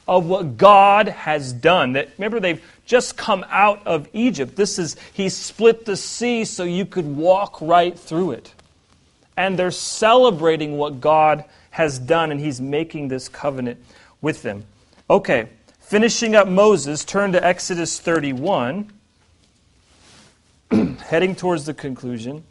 of 0.07 0.27
what 0.27 0.57
God 0.57 1.07
has 1.07 1.51
done. 1.51 1.93
That 1.93 2.09
remember 2.17 2.39
they've 2.39 2.63
just 2.85 3.17
come 3.17 3.45
out 3.49 3.85
of 3.85 4.07
Egypt. 4.13 4.55
This 4.55 4.77
is 4.79 4.95
he 5.13 5.29
split 5.29 5.85
the 5.85 5.97
sea 5.97 6.45
so 6.45 6.63
you 6.63 6.85
could 6.85 7.17
walk 7.17 7.59
right 7.61 7.97
through 7.97 8.31
it. 8.31 8.53
And 9.35 9.59
they're 9.59 9.71
celebrating 9.71 10.77
what 10.77 11.01
God 11.01 11.43
has 11.71 11.99
done 11.99 12.31
and 12.31 12.39
he's 12.39 12.61
making 12.61 13.09
this 13.09 13.27
covenant 13.27 13.83
with 14.21 14.43
them. 14.43 14.65
Okay, 15.09 15.49
finishing 15.79 16.35
up 16.35 16.47
Moses, 16.47 17.03
turn 17.03 17.33
to 17.33 17.45
Exodus 17.45 17.99
31 17.99 18.91
heading 20.99 21.35
towards 21.35 21.65
the 21.65 21.73
conclusion. 21.73 22.43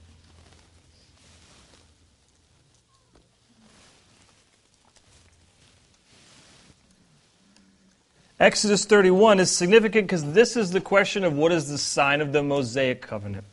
Exodus 8.44 8.84
31 8.84 9.40
is 9.40 9.50
significant 9.50 10.06
because 10.06 10.32
this 10.32 10.54
is 10.54 10.70
the 10.70 10.80
question 10.82 11.24
of 11.24 11.32
what 11.32 11.50
is 11.50 11.70
the 11.70 11.78
sign 11.78 12.20
of 12.20 12.34
the 12.34 12.42
Mosaic 12.42 13.00
covenant. 13.00 13.46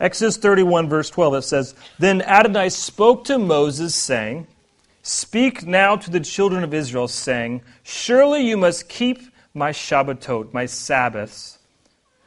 Exodus 0.00 0.38
31, 0.38 0.88
verse 0.88 1.10
12, 1.10 1.34
it 1.34 1.42
says, 1.42 1.74
Then 1.98 2.22
Adonai 2.22 2.70
spoke 2.70 3.24
to 3.24 3.38
Moses, 3.38 3.94
saying, 3.94 4.46
Speak 5.02 5.66
now 5.66 5.94
to 5.94 6.10
the 6.10 6.20
children 6.20 6.64
of 6.64 6.72
Israel, 6.72 7.06
saying, 7.06 7.60
Surely 7.82 8.48
you 8.48 8.56
must 8.56 8.88
keep 8.88 9.20
my 9.52 9.72
Shabbatot, 9.72 10.54
my 10.54 10.64
Sabbaths, 10.64 11.58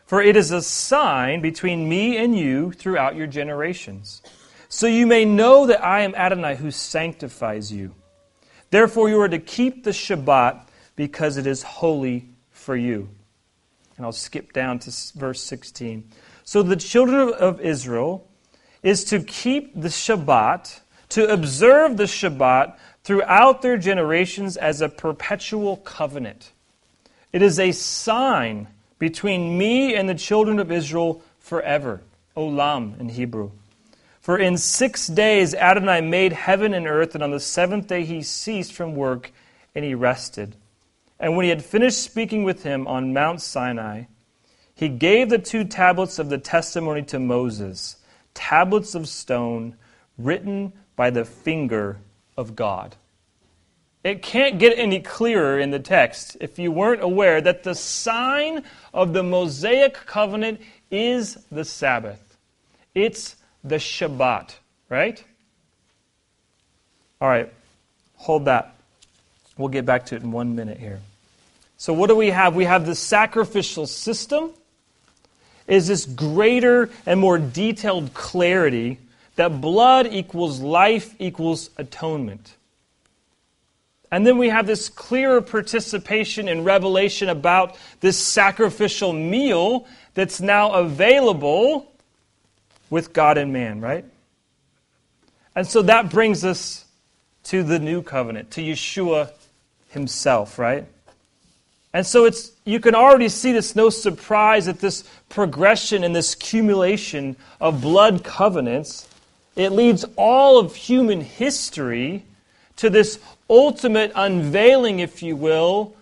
for 0.05 0.21
it 0.21 0.35
is 0.35 0.51
a 0.51 0.61
sign 0.61 1.41
between 1.41 1.89
me 1.89 2.15
and 2.17 2.37
you 2.37 2.73
throughout 2.73 3.15
your 3.15 3.25
generations. 3.25 4.21
So 4.69 4.85
you 4.85 5.07
may 5.07 5.25
know 5.25 5.65
that 5.65 5.83
I 5.83 6.01
am 6.01 6.13
Adonai 6.13 6.57
who 6.57 6.69
sanctifies 6.69 7.71
you. 7.71 7.95
Therefore, 8.69 9.09
you 9.09 9.19
are 9.19 9.29
to 9.29 9.39
keep 9.39 9.83
the 9.83 9.89
Shabbat 9.89 10.67
because 11.01 11.37
it 11.37 11.47
is 11.47 11.63
holy 11.63 12.29
for 12.51 12.75
you. 12.75 13.09
And 13.97 14.05
I'll 14.05 14.11
skip 14.11 14.53
down 14.53 14.77
to 14.77 14.91
verse 15.15 15.41
16. 15.41 16.07
So 16.43 16.61
the 16.61 16.75
children 16.75 17.33
of 17.33 17.59
Israel 17.59 18.27
is 18.83 19.03
to 19.05 19.19
keep 19.19 19.73
the 19.73 19.87
Shabbat, 19.87 20.81
to 21.09 21.27
observe 21.27 21.97
the 21.97 22.03
Shabbat 22.03 22.77
throughout 23.03 23.63
their 23.63 23.77
generations 23.77 24.57
as 24.57 24.79
a 24.79 24.89
perpetual 24.89 25.77
covenant. 25.77 26.51
It 27.33 27.41
is 27.41 27.57
a 27.57 27.71
sign 27.71 28.67
between 28.99 29.57
me 29.57 29.95
and 29.95 30.07
the 30.07 30.13
children 30.13 30.59
of 30.59 30.71
Israel 30.71 31.23
forever. 31.39 32.01
Olam 32.37 32.99
in 32.99 33.09
Hebrew. 33.09 33.49
For 34.19 34.37
in 34.37 34.55
six 34.55 35.07
days 35.07 35.55
Adonai 35.55 36.01
made 36.01 36.33
heaven 36.33 36.75
and 36.75 36.85
earth, 36.85 37.15
and 37.15 37.23
on 37.23 37.31
the 37.31 37.39
seventh 37.39 37.87
day 37.87 38.05
he 38.05 38.21
ceased 38.21 38.73
from 38.73 38.93
work 38.93 39.31
and 39.73 39.83
he 39.83 39.95
rested. 39.95 40.57
And 41.21 41.37
when 41.37 41.43
he 41.43 41.49
had 41.49 41.63
finished 41.63 42.01
speaking 42.01 42.43
with 42.43 42.63
him 42.63 42.87
on 42.87 43.13
Mount 43.13 43.41
Sinai, 43.41 44.05
he 44.73 44.89
gave 44.89 45.29
the 45.29 45.37
two 45.37 45.63
tablets 45.63 46.17
of 46.17 46.29
the 46.29 46.39
testimony 46.39 47.03
to 47.03 47.19
Moses, 47.19 47.97
tablets 48.33 48.95
of 48.95 49.07
stone 49.07 49.77
written 50.17 50.73
by 50.95 51.11
the 51.11 51.23
finger 51.23 51.99
of 52.35 52.55
God. 52.55 52.95
It 54.03 54.23
can't 54.23 54.57
get 54.57 54.79
any 54.79 54.99
clearer 54.99 55.59
in 55.59 55.69
the 55.69 55.79
text 55.79 56.37
if 56.41 56.57
you 56.57 56.71
weren't 56.71 57.03
aware 57.03 57.39
that 57.39 57.61
the 57.61 57.75
sign 57.75 58.63
of 58.91 59.13
the 59.13 59.21
Mosaic 59.21 59.93
covenant 59.93 60.59
is 60.89 61.35
the 61.51 61.63
Sabbath. 61.63 62.35
It's 62.95 63.35
the 63.63 63.75
Shabbat, 63.75 64.55
right? 64.89 65.23
All 67.21 67.29
right, 67.29 67.53
hold 68.15 68.45
that. 68.45 68.75
We'll 69.55 69.69
get 69.69 69.85
back 69.85 70.07
to 70.07 70.15
it 70.15 70.23
in 70.23 70.31
one 70.31 70.55
minute 70.55 70.79
here. 70.79 70.99
So, 71.81 71.93
what 71.93 72.09
do 72.09 72.15
we 72.15 72.27
have? 72.27 72.53
We 72.53 72.65
have 72.65 72.85
the 72.85 72.93
sacrificial 72.93 73.87
system, 73.87 74.51
is 75.65 75.87
this 75.87 76.05
greater 76.05 76.91
and 77.07 77.19
more 77.19 77.39
detailed 77.39 78.13
clarity 78.13 78.99
that 79.35 79.61
blood 79.61 80.05
equals 80.05 80.59
life 80.59 81.15
equals 81.17 81.71
atonement. 81.79 82.55
And 84.11 84.27
then 84.27 84.37
we 84.37 84.49
have 84.49 84.67
this 84.67 84.89
clearer 84.89 85.41
participation 85.41 86.47
in 86.47 86.63
revelation 86.63 87.29
about 87.29 87.75
this 87.99 88.15
sacrificial 88.15 89.11
meal 89.11 89.87
that's 90.13 90.39
now 90.39 90.73
available 90.73 91.91
with 92.91 93.11
God 93.11 93.39
and 93.39 93.51
man, 93.51 93.81
right? 93.81 94.05
And 95.55 95.65
so 95.65 95.81
that 95.81 96.11
brings 96.11 96.45
us 96.45 96.85
to 97.45 97.63
the 97.63 97.79
new 97.79 98.03
covenant, 98.03 98.51
to 98.51 98.61
Yeshua 98.61 99.31
himself, 99.89 100.59
right? 100.59 100.85
And 101.93 102.05
so 102.05 102.25
it's 102.25 102.51
you 102.63 102.79
can 102.79 102.95
already 102.95 103.29
see 103.29 103.51
this 103.51 103.75
no 103.75 103.89
surprise 103.89 104.65
that 104.67 104.79
this 104.79 105.03
progression 105.29 106.03
and 106.03 106.15
this 106.15 106.33
accumulation 106.33 107.35
of 107.59 107.81
blood 107.81 108.23
covenants 108.23 109.07
it 109.55 109.71
leads 109.71 110.05
all 110.15 110.57
of 110.57 110.75
human 110.75 111.21
history 111.21 112.23
to 112.77 112.89
this 112.89 113.19
ultimate 113.49 114.11
unveiling 114.15 114.99
if 114.99 115.21
you 115.21 115.35
will 115.35 115.95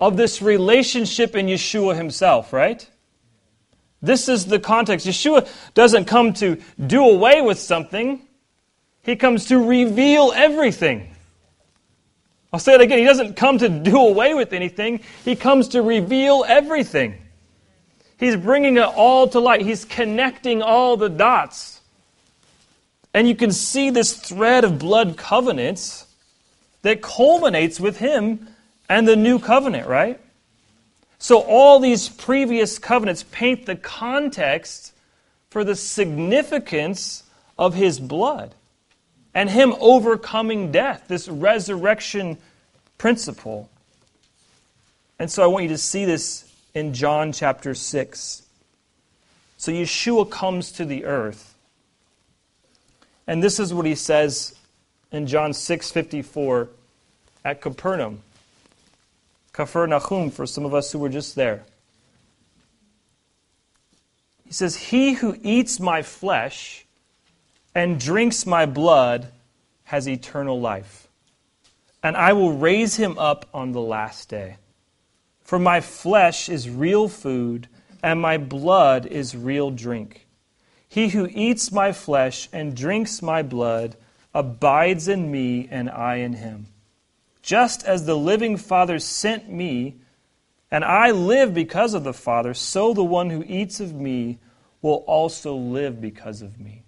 of 0.00 0.16
this 0.16 0.42
relationship 0.42 1.36
in 1.36 1.46
Yeshua 1.46 1.94
himself, 1.94 2.52
right? 2.52 2.88
This 4.02 4.28
is 4.28 4.46
the 4.46 4.58
context. 4.58 5.06
Yeshua 5.06 5.48
doesn't 5.74 6.06
come 6.06 6.32
to 6.34 6.60
do 6.84 7.04
away 7.04 7.42
with 7.42 7.58
something. 7.58 8.22
He 9.02 9.14
comes 9.14 9.46
to 9.46 9.58
reveal 9.58 10.32
everything. 10.34 11.14
I'll 12.52 12.60
say 12.60 12.74
it 12.74 12.80
again. 12.80 12.98
He 12.98 13.04
doesn't 13.04 13.36
come 13.36 13.58
to 13.58 13.68
do 13.68 13.96
away 13.96 14.34
with 14.34 14.52
anything, 14.52 15.00
He 15.24 15.36
comes 15.36 15.68
to 15.68 15.82
reveal 15.82 16.44
everything. 16.46 17.16
He's 18.18 18.36
bringing 18.36 18.76
it 18.76 18.82
all 18.82 19.28
to 19.28 19.40
light, 19.40 19.62
He's 19.62 19.84
connecting 19.84 20.62
all 20.62 20.96
the 20.96 21.08
dots. 21.08 21.80
And 23.12 23.26
you 23.26 23.34
can 23.34 23.50
see 23.50 23.90
this 23.90 24.12
thread 24.12 24.64
of 24.64 24.78
blood 24.78 25.16
covenants 25.16 26.06
that 26.82 27.02
culminates 27.02 27.80
with 27.80 27.98
Him 27.98 28.48
and 28.88 29.06
the 29.06 29.16
new 29.16 29.38
covenant, 29.38 29.88
right? 29.88 30.20
So 31.18 31.40
all 31.40 31.80
these 31.80 32.08
previous 32.08 32.78
covenants 32.78 33.24
paint 33.30 33.66
the 33.66 33.76
context 33.76 34.92
for 35.50 35.64
the 35.64 35.74
significance 35.74 37.24
of 37.58 37.74
His 37.74 38.00
blood 38.00 38.54
and 39.34 39.50
him 39.50 39.74
overcoming 39.80 40.72
death, 40.72 41.04
this 41.08 41.28
resurrection 41.28 42.38
principle. 42.98 43.70
And 45.18 45.30
so 45.30 45.42
I 45.42 45.46
want 45.46 45.64
you 45.64 45.68
to 45.70 45.78
see 45.78 46.04
this 46.04 46.50
in 46.74 46.94
John 46.94 47.32
chapter 47.32 47.74
6. 47.74 48.42
So 49.56 49.72
Yeshua 49.72 50.30
comes 50.30 50.72
to 50.72 50.84
the 50.84 51.04
earth. 51.04 51.54
And 53.26 53.42
this 53.42 53.60
is 53.60 53.72
what 53.72 53.86
he 53.86 53.94
says 53.94 54.56
in 55.12 55.26
John 55.26 55.52
6:54 55.52 56.68
at 57.44 57.60
Capernaum. 57.60 58.22
Capernaum 59.52 60.30
for 60.30 60.46
some 60.46 60.64
of 60.64 60.74
us 60.74 60.92
who 60.92 60.98
were 60.98 61.08
just 61.08 61.34
there. 61.34 61.64
He 64.46 64.52
says, 64.52 64.76
"He 64.76 65.12
who 65.12 65.36
eats 65.42 65.78
my 65.78 66.02
flesh 66.02 66.86
and 67.74 68.00
drinks 68.00 68.46
my 68.46 68.66
blood 68.66 69.28
has 69.84 70.08
eternal 70.08 70.60
life. 70.60 71.08
And 72.02 72.16
I 72.16 72.32
will 72.32 72.52
raise 72.52 72.96
him 72.96 73.18
up 73.18 73.46
on 73.52 73.72
the 73.72 73.80
last 73.80 74.28
day. 74.28 74.56
For 75.42 75.58
my 75.58 75.80
flesh 75.80 76.48
is 76.48 76.70
real 76.70 77.08
food, 77.08 77.68
and 78.02 78.20
my 78.20 78.38
blood 78.38 79.06
is 79.06 79.36
real 79.36 79.70
drink. 79.70 80.26
He 80.88 81.08
who 81.08 81.28
eats 81.30 81.70
my 81.70 81.92
flesh 81.92 82.48
and 82.52 82.76
drinks 82.76 83.20
my 83.20 83.42
blood 83.42 83.96
abides 84.32 85.08
in 85.08 85.30
me, 85.30 85.68
and 85.70 85.90
I 85.90 86.16
in 86.16 86.34
him. 86.34 86.68
Just 87.42 87.84
as 87.84 88.06
the 88.06 88.16
living 88.16 88.56
Father 88.56 88.98
sent 88.98 89.50
me, 89.50 89.96
and 90.70 90.84
I 90.84 91.10
live 91.10 91.52
because 91.52 91.94
of 91.94 92.04
the 92.04 92.12
Father, 92.12 92.54
so 92.54 92.94
the 92.94 93.04
one 93.04 93.30
who 93.30 93.44
eats 93.46 93.80
of 93.80 93.92
me 93.94 94.38
will 94.82 95.04
also 95.06 95.54
live 95.54 96.00
because 96.00 96.42
of 96.42 96.60
me. 96.60 96.84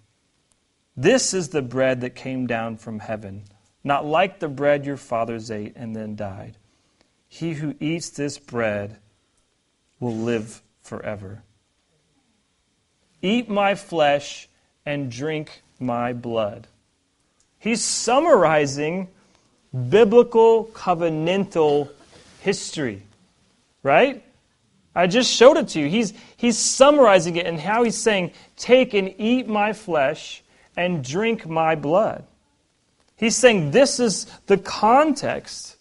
This 0.95 1.33
is 1.33 1.49
the 1.49 1.61
bread 1.61 2.01
that 2.01 2.15
came 2.15 2.45
down 2.45 2.77
from 2.77 2.99
heaven, 2.99 3.43
not 3.83 4.05
like 4.05 4.39
the 4.39 4.47
bread 4.47 4.85
your 4.85 4.97
fathers 4.97 5.49
ate 5.49 5.73
and 5.75 5.95
then 5.95 6.15
died. 6.15 6.57
He 7.27 7.53
who 7.53 7.73
eats 7.79 8.09
this 8.09 8.37
bread 8.37 8.97
will 9.99 10.15
live 10.15 10.61
forever. 10.81 11.41
Eat 13.21 13.49
my 13.49 13.73
flesh 13.73 14.47
and 14.85 15.09
drink 15.09 15.63
my 15.79 16.13
blood. 16.13 16.67
He's 17.57 17.81
summarizing 17.81 19.07
biblical 19.89 20.65
covenantal 20.65 21.89
history, 22.41 23.01
right? 23.81 24.23
I 24.93 25.07
just 25.07 25.31
showed 25.31 25.57
it 25.57 25.69
to 25.69 25.79
you. 25.79 25.89
He's, 25.89 26.13
he's 26.37 26.57
summarizing 26.57 27.37
it 27.37 27.47
and 27.47 27.59
how 27.59 27.83
he's 27.83 27.97
saying, 27.97 28.33
Take 28.57 28.93
and 28.93 29.15
eat 29.17 29.47
my 29.47 29.73
flesh 29.73 30.43
and 30.75 31.03
drink 31.03 31.47
my 31.47 31.75
blood. 31.75 32.25
He's 33.15 33.35
saying 33.35 33.71
this 33.71 33.99
is 33.99 34.25
the 34.47 34.57
context. 34.57 35.77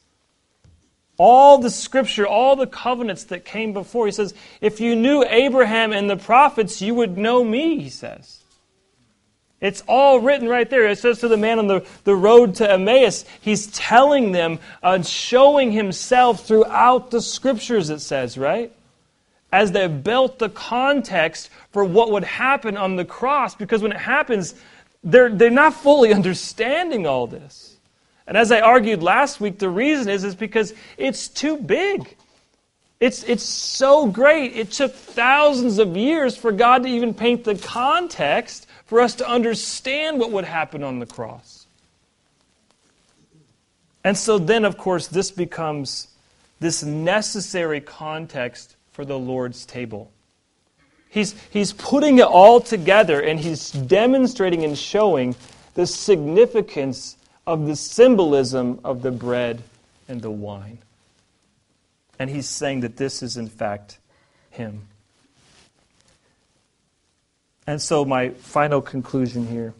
All 1.19 1.59
the 1.59 1.71
scripture, 1.71 2.27
all 2.27 2.57
the 2.57 2.67
covenants 2.67 3.25
that 3.25 3.45
came 3.45 3.73
before. 3.73 4.07
He 4.07 4.13
says, 4.13 4.35
if 4.61 4.81
you 4.81 4.97
knew 4.97 5.25
Abraham 5.25 5.93
and 5.93 6.09
the 6.09 6.17
prophets, 6.17 6.83
you 6.83 6.95
would 6.95 7.17
know 7.19 7.45
me, 7.45 7.79
he 7.81 7.91
says. 7.91 8.43
It's 9.63 9.85
all 9.87 10.19
written 10.19 10.49
right 10.49 10.69
there. 10.69 10.89
It 10.89 10.99
says 10.99 11.21
to 11.21 11.29
the 11.29 11.37
man 11.37 11.61
on 11.61 11.69
the, 11.69 11.87
the 12.03 12.17
road 12.17 12.57
to 12.57 12.69
Emmaus, 12.69 13.25
he's 13.41 13.69
telling 13.69 14.33
them 14.33 14.59
and 14.83 15.05
uh, 15.05 15.07
showing 15.07 15.71
himself 15.71 16.45
throughout 16.45 17.13
the 17.13 17.21
scriptures, 17.23 17.89
it 17.89 18.01
says, 18.01 18.37
right? 18.37 18.73
As 19.53 19.71
they 19.71 19.87
built 19.87 20.41
the 20.41 20.49
context 20.49 21.51
for 21.71 21.85
what 21.85 22.11
would 22.11 22.25
happen 22.25 22.77
on 22.77 22.97
the 22.97 23.05
cross, 23.05 23.55
because 23.55 23.83
when 23.83 23.93
it 23.93 23.99
happens, 23.99 24.57
they're, 25.05 25.31
they're 25.31 25.51
not 25.51 25.75
fully 25.75 26.13
understanding 26.15 27.07
all 27.07 27.27
this. 27.27 27.77
And 28.27 28.37
as 28.37 28.53
I 28.53 28.61
argued 28.61 29.03
last 29.03 29.41
week, 29.41 29.59
the 29.59 29.69
reason 29.69 30.09
is, 30.09 30.25
is 30.25 30.35
because 30.35 30.75
it's 30.97 31.29
too 31.29 31.57
big. 31.57 32.17
It's, 33.01 33.25
it's 33.25 33.43
so 33.43 34.07
great. 34.07 34.57
It 34.57 34.71
took 34.71 34.95
thousands 34.95 35.79
of 35.79 35.97
years 35.97 36.37
for 36.37 36.53
God 36.53 36.85
to 36.85 36.89
even 36.89 37.15
paint 37.15 37.43
the 37.43 37.57
context 37.57 38.69
for 38.87 39.01
us 39.01 39.17
to 39.17 39.29
understand 39.29 40.21
what 40.21 40.31
would 40.31 40.45
happen 40.45 40.85
on 40.85 41.01
the 41.01 41.07
cross. 41.07 41.67
And 44.05 44.17
so 44.17 44.39
then, 44.39 44.65
of 44.65 44.77
course, 44.77 45.09
this 45.09 45.31
becomes 45.31 46.09
this 46.61 46.83
necessary 46.83 47.81
context 47.81 48.77
for 48.93 49.05
the 49.05 49.19
Lord's 49.19 49.67
table. 49.67 50.13
He's, 51.13 51.35
he's 51.51 51.75
putting 51.75 52.21
it 52.21 52.27
all 52.27 52.59
together 52.59 53.21
and 53.21 53.39
he's 53.39 53.71
demonstrating 53.71 54.65
and 54.65 54.79
showing 54.79 55.37
the 55.75 55.87
significance 55.87 57.19
of 57.47 57.67
the 57.67 57.77
symbolism 57.77 58.81
of 58.83 59.03
the 59.03 59.11
bread 59.11 59.63
and 60.09 60.23
the 60.23 60.31
wine. 60.31 60.79
And 62.19 62.31
he's 62.31 62.49
saying 62.49 62.81
that 62.81 62.97
this 62.97 63.23
is, 63.23 63.37
in 63.37 63.49
fact, 63.49 63.99
him. 64.51 64.89
And 67.67 67.81
so, 67.81 68.07
my 68.07 68.31
final 68.31 68.81
conclusion 68.81 69.47
here 69.47 69.75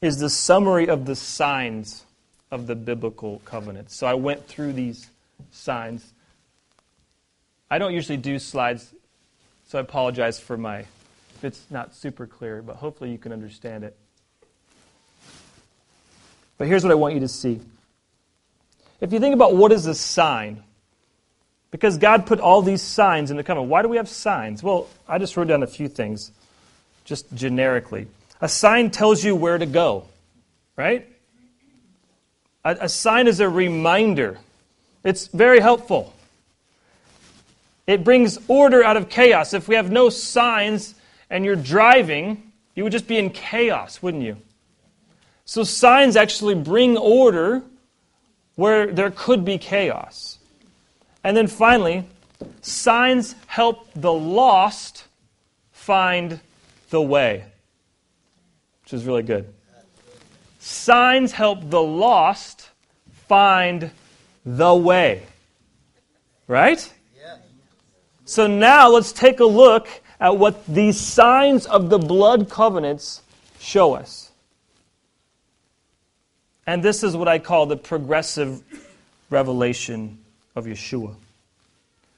is 0.00 0.20
the 0.20 0.30
summary 0.30 0.88
of 0.88 1.06
the 1.06 1.16
signs 1.16 2.04
of 2.52 2.68
the 2.68 2.76
biblical 2.76 3.40
covenant. 3.44 3.90
So, 3.90 4.06
I 4.06 4.14
went 4.14 4.46
through 4.46 4.74
these 4.74 5.10
signs. 5.50 6.12
I 7.68 7.78
don't 7.78 7.92
usually 7.92 8.18
do 8.18 8.38
slides 8.38 8.94
so 9.66 9.78
I 9.78 9.80
apologize 9.80 10.38
for 10.38 10.56
my, 10.56 10.80
if 10.80 11.44
it's 11.44 11.66
not 11.70 11.94
super 11.94 12.26
clear, 12.26 12.62
but 12.62 12.76
hopefully 12.76 13.10
you 13.10 13.18
can 13.18 13.32
understand 13.32 13.84
it. 13.84 13.96
But 16.58 16.68
here's 16.68 16.84
what 16.84 16.92
I 16.92 16.94
want 16.94 17.14
you 17.14 17.20
to 17.20 17.28
see. 17.28 17.60
If 19.00 19.12
you 19.12 19.20
think 19.20 19.34
about 19.34 19.54
what 19.54 19.72
is 19.72 19.86
a 19.86 19.94
sign, 19.94 20.62
because 21.70 21.98
God 21.98 22.26
put 22.26 22.40
all 22.40 22.62
these 22.62 22.80
signs 22.80 23.30
in 23.30 23.36
the 23.36 23.42
covenant. 23.42 23.70
Why 23.70 23.82
do 23.82 23.88
we 23.88 23.98
have 23.98 24.08
signs? 24.08 24.62
Well, 24.62 24.88
I 25.06 25.18
just 25.18 25.36
wrote 25.36 25.48
down 25.48 25.62
a 25.62 25.66
few 25.66 25.88
things, 25.88 26.30
just 27.04 27.32
generically. 27.34 28.06
A 28.40 28.48
sign 28.48 28.90
tells 28.90 29.22
you 29.22 29.36
where 29.36 29.58
to 29.58 29.66
go, 29.66 30.04
right? 30.76 31.06
A, 32.64 32.76
a 32.82 32.88
sign 32.88 33.26
is 33.26 33.40
a 33.40 33.48
reminder. 33.48 34.38
It's 35.04 35.26
very 35.26 35.60
helpful. 35.60 36.14
It 37.86 38.02
brings 38.02 38.38
order 38.48 38.82
out 38.82 38.96
of 38.96 39.08
chaos. 39.08 39.54
If 39.54 39.68
we 39.68 39.76
have 39.76 39.90
no 39.90 40.08
signs 40.08 40.94
and 41.30 41.44
you're 41.44 41.56
driving, 41.56 42.52
you 42.74 42.82
would 42.82 42.92
just 42.92 43.06
be 43.06 43.18
in 43.18 43.30
chaos, 43.30 44.02
wouldn't 44.02 44.22
you? 44.22 44.36
So 45.44 45.62
signs 45.62 46.16
actually 46.16 46.56
bring 46.56 46.96
order 46.96 47.62
where 48.56 48.92
there 48.92 49.10
could 49.10 49.44
be 49.44 49.58
chaos. 49.58 50.38
And 51.22 51.36
then 51.36 51.46
finally, 51.46 52.04
signs 52.60 53.34
help 53.46 53.88
the 53.94 54.12
lost 54.12 55.04
find 55.72 56.40
the 56.90 57.00
way, 57.00 57.44
which 58.82 58.92
is 58.92 59.04
really 59.04 59.22
good. 59.22 59.52
Signs 60.58 61.30
help 61.32 61.70
the 61.70 61.82
lost 61.82 62.70
find 63.28 63.90
the 64.44 64.74
way. 64.74 65.22
Right? 66.48 66.92
So 68.26 68.48
now 68.48 68.88
let's 68.88 69.12
take 69.12 69.38
a 69.38 69.44
look 69.44 69.88
at 70.18 70.36
what 70.36 70.66
these 70.66 70.98
signs 70.98 71.64
of 71.64 71.90
the 71.90 71.98
blood 71.98 72.50
covenants 72.50 73.22
show 73.60 73.94
us. 73.94 74.32
And 76.66 76.82
this 76.82 77.04
is 77.04 77.16
what 77.16 77.28
I 77.28 77.38
call 77.38 77.66
the 77.66 77.76
progressive 77.76 78.62
revelation 79.30 80.18
of 80.56 80.66
Yeshua. 80.66 81.14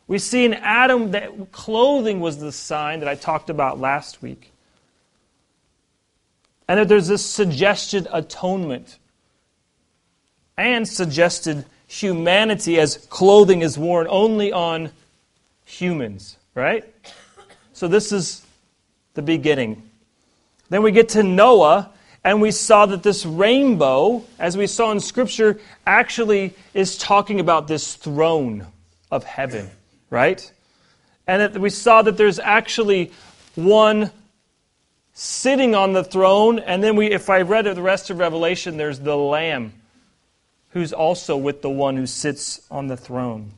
We 0.07 0.19
see 0.19 0.47
in 0.47 0.55
Adam 0.55 1.11
that 1.11 1.53
clothing 1.53 2.21
was 2.21 2.39
the 2.39 2.53
sign 2.53 3.01
that 3.01 3.09
I 3.09 3.15
talked 3.15 3.51
about 3.51 3.79
last 3.79 4.23
week. 4.23 4.51
And 6.67 6.81
that 6.81 6.89
there's 6.89 7.09
this 7.09 7.25
suggested 7.25 8.09
atonement 8.11 8.97
and 10.57 10.89
suggested 10.89 11.67
humanity 11.87 12.81
as 12.81 12.97
clothing 13.11 13.61
is 13.61 13.77
worn 13.77 14.07
only 14.09 14.51
on 14.51 14.91
humans, 15.69 16.39
right? 16.55 16.85
So 17.73 17.89
this 17.89 18.11
is 18.11 18.45
the 19.15 19.23
beginning. 19.23 19.83
Then 20.71 20.83
we 20.83 20.93
get 20.93 21.11
to 21.11 21.23
Noah, 21.23 21.91
And 22.25 22.43
we 22.43 22.51
saw 22.51 22.87
that 22.87 23.03
this 23.03 23.25
rainbow, 23.25 24.25
as 24.39 24.57
we 24.57 24.67
saw 24.67 24.91
in 24.91 25.01
Scripture, 25.01 25.59
actually 25.87 26.55
is 26.75 26.99
talking 26.99 27.41
about 27.41 27.69
this 27.69 27.95
throne 27.95 28.67
of 29.11 29.25
heaven, 29.25 29.71
right? 30.11 30.53
And 31.27 31.41
that 31.41 31.59
we 31.59 31.71
saw 31.71 32.03
that 32.03 32.17
there's 32.17 32.39
actually 32.39 33.13
one 33.55 34.11
sitting 35.15 35.75
on 35.75 35.93
the 35.93 36.05
throne. 36.05 36.59
And 36.59 36.83
then 36.83 36.97
we, 36.97 37.07
if 37.07 37.31
I 37.31 37.43
read 37.43 37.65
the 37.65 37.81
rest 37.81 38.11
of 38.11 38.19
Revelation, 38.19 38.77
there's 38.77 38.99
the 38.99 39.17
Lamb 39.17 39.73
who's 40.71 40.93
also 40.93 41.37
with 41.37 41.63
the 41.63 41.71
one 41.71 41.97
who 41.97 42.07
sits 42.07 42.61
on 42.71 42.89
the 42.89 42.97
throne. 42.97 43.53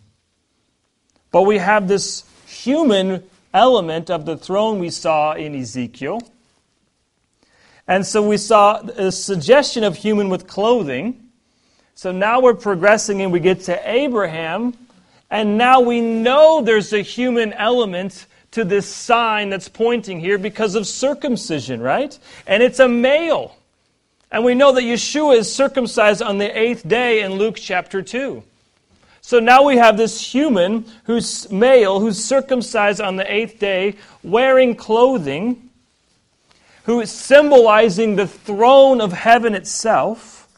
But 1.30 1.42
we 1.42 1.58
have 1.58 1.88
this 1.88 2.24
human 2.46 3.22
element 3.54 4.10
of 4.10 4.26
the 4.26 4.36
throne 4.36 4.78
we 4.78 4.90
saw 4.90 5.32
in 5.32 5.54
Ezekiel. 5.54 6.20
And 7.86 8.06
so 8.06 8.26
we 8.26 8.36
saw 8.36 8.80
a 8.80 9.10
suggestion 9.10 9.82
of 9.82 9.96
human 9.96 10.28
with 10.28 10.46
clothing. 10.46 11.28
So 11.94 12.12
now 12.12 12.40
we're 12.40 12.54
progressing 12.54 13.22
and 13.22 13.32
we 13.32 13.40
get 13.40 13.62
to 13.62 13.90
Abraham. 13.90 14.74
And 15.30 15.58
now 15.58 15.80
we 15.80 16.00
know 16.00 16.62
there's 16.62 16.92
a 16.92 17.02
human 17.02 17.52
element 17.52 18.26
to 18.52 18.64
this 18.64 18.86
sign 18.86 19.50
that's 19.50 19.68
pointing 19.68 20.20
here 20.20 20.38
because 20.38 20.74
of 20.74 20.86
circumcision, 20.86 21.80
right? 21.80 22.18
And 22.46 22.62
it's 22.62 22.80
a 22.80 22.88
male. 22.88 23.56
And 24.32 24.44
we 24.44 24.54
know 24.54 24.72
that 24.72 24.82
Yeshua 24.82 25.36
is 25.36 25.52
circumcised 25.52 26.22
on 26.22 26.38
the 26.38 26.58
eighth 26.58 26.86
day 26.86 27.22
in 27.22 27.34
Luke 27.34 27.56
chapter 27.56 28.02
2. 28.02 28.42
So 29.30 29.38
now 29.38 29.62
we 29.62 29.76
have 29.76 29.96
this 29.96 30.20
human 30.20 30.86
who's 31.04 31.48
male, 31.52 32.00
who's 32.00 32.18
circumcised 32.18 33.00
on 33.00 33.14
the 33.14 33.32
eighth 33.32 33.60
day, 33.60 33.94
wearing 34.24 34.74
clothing, 34.74 35.70
who 36.82 37.00
is 37.00 37.12
symbolizing 37.12 38.16
the 38.16 38.26
throne 38.26 39.00
of 39.00 39.12
heaven 39.12 39.54
itself. 39.54 40.48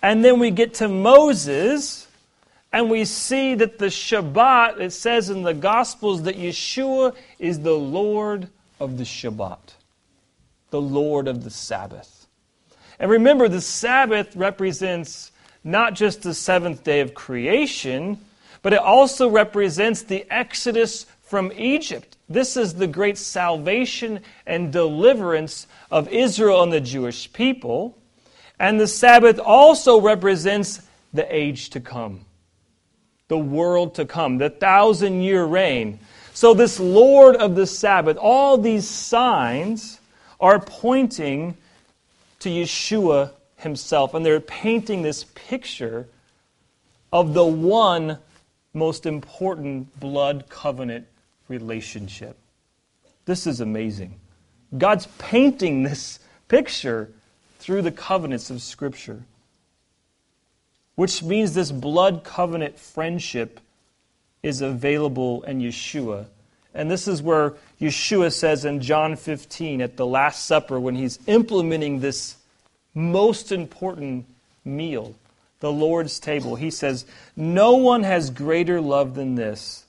And 0.00 0.24
then 0.24 0.38
we 0.38 0.50
get 0.50 0.72
to 0.76 0.88
Moses, 0.88 2.08
and 2.72 2.88
we 2.88 3.04
see 3.04 3.54
that 3.56 3.78
the 3.78 3.90
Shabbat, 3.90 4.80
it 4.80 4.94
says 4.94 5.28
in 5.28 5.42
the 5.42 5.52
Gospels 5.52 6.22
that 6.22 6.38
Yeshua 6.38 7.14
is 7.38 7.60
the 7.60 7.76
Lord 7.76 8.48
of 8.80 8.96
the 8.96 9.04
Shabbat, 9.04 9.74
the 10.70 10.80
Lord 10.80 11.28
of 11.28 11.44
the 11.44 11.50
Sabbath. 11.50 12.28
And 12.98 13.10
remember, 13.10 13.46
the 13.46 13.60
Sabbath 13.60 14.34
represents 14.34 15.32
not 15.64 15.94
just 15.94 16.22
the 16.22 16.34
seventh 16.34 16.84
day 16.84 17.00
of 17.00 17.14
creation, 17.14 18.18
but 18.62 18.74
it 18.74 18.78
also 18.78 19.28
represents 19.28 20.02
the 20.02 20.26
exodus 20.30 21.06
from 21.22 21.50
Egypt. 21.56 22.16
This 22.28 22.56
is 22.56 22.74
the 22.74 22.86
great 22.86 23.18
salvation 23.18 24.20
and 24.46 24.72
deliverance 24.72 25.66
of 25.90 26.08
Israel 26.08 26.62
and 26.62 26.72
the 26.72 26.80
Jewish 26.80 27.32
people. 27.32 27.98
And 28.58 28.78
the 28.78 28.86
Sabbath 28.86 29.38
also 29.38 30.00
represents 30.00 30.80
the 31.12 31.34
age 31.34 31.70
to 31.70 31.80
come, 31.80 32.24
the 33.28 33.38
world 33.38 33.94
to 33.96 34.04
come, 34.04 34.38
the 34.38 34.50
thousand 34.50 35.22
year 35.22 35.44
reign. 35.44 35.98
So, 36.34 36.54
this 36.54 36.80
Lord 36.80 37.36
of 37.36 37.54
the 37.54 37.66
Sabbath, 37.66 38.16
all 38.16 38.58
these 38.58 38.88
signs 38.88 40.00
are 40.40 40.58
pointing 40.58 41.56
to 42.40 42.48
Yeshua 42.48 43.30
himself. 43.64 44.14
And 44.14 44.24
they're 44.24 44.38
painting 44.40 45.02
this 45.02 45.24
picture 45.34 46.06
of 47.12 47.34
the 47.34 47.44
one 47.44 48.18
most 48.72 49.06
important 49.06 49.98
blood 49.98 50.46
covenant 50.48 51.06
relationship. 51.48 52.36
This 53.24 53.46
is 53.46 53.60
amazing. 53.60 54.20
God's 54.76 55.06
painting 55.18 55.82
this 55.82 56.20
picture 56.48 57.10
through 57.58 57.82
the 57.82 57.92
covenants 57.92 58.50
of 58.50 58.62
Scripture, 58.62 59.22
which 60.94 61.22
means 61.22 61.54
this 61.54 61.72
blood 61.72 62.24
covenant 62.24 62.78
friendship 62.78 63.60
is 64.42 64.60
available 64.60 65.42
in 65.44 65.60
Yeshua. 65.60 66.26
And 66.74 66.90
this 66.90 67.06
is 67.06 67.22
where 67.22 67.54
Yeshua 67.80 68.32
says 68.32 68.64
in 68.64 68.80
John 68.80 69.16
15 69.16 69.80
at 69.80 69.96
the 69.96 70.06
Last 70.06 70.44
Supper, 70.44 70.78
when 70.80 70.96
he's 70.96 71.18
implementing 71.26 72.00
this 72.00 72.36
most 72.94 73.52
important 73.52 74.26
meal, 74.64 75.14
the 75.60 75.72
Lord's 75.72 76.20
table. 76.20 76.56
He 76.56 76.70
says, 76.70 77.04
No 77.36 77.74
one 77.74 78.02
has 78.04 78.30
greater 78.30 78.80
love 78.80 79.14
than 79.14 79.34
this, 79.34 79.84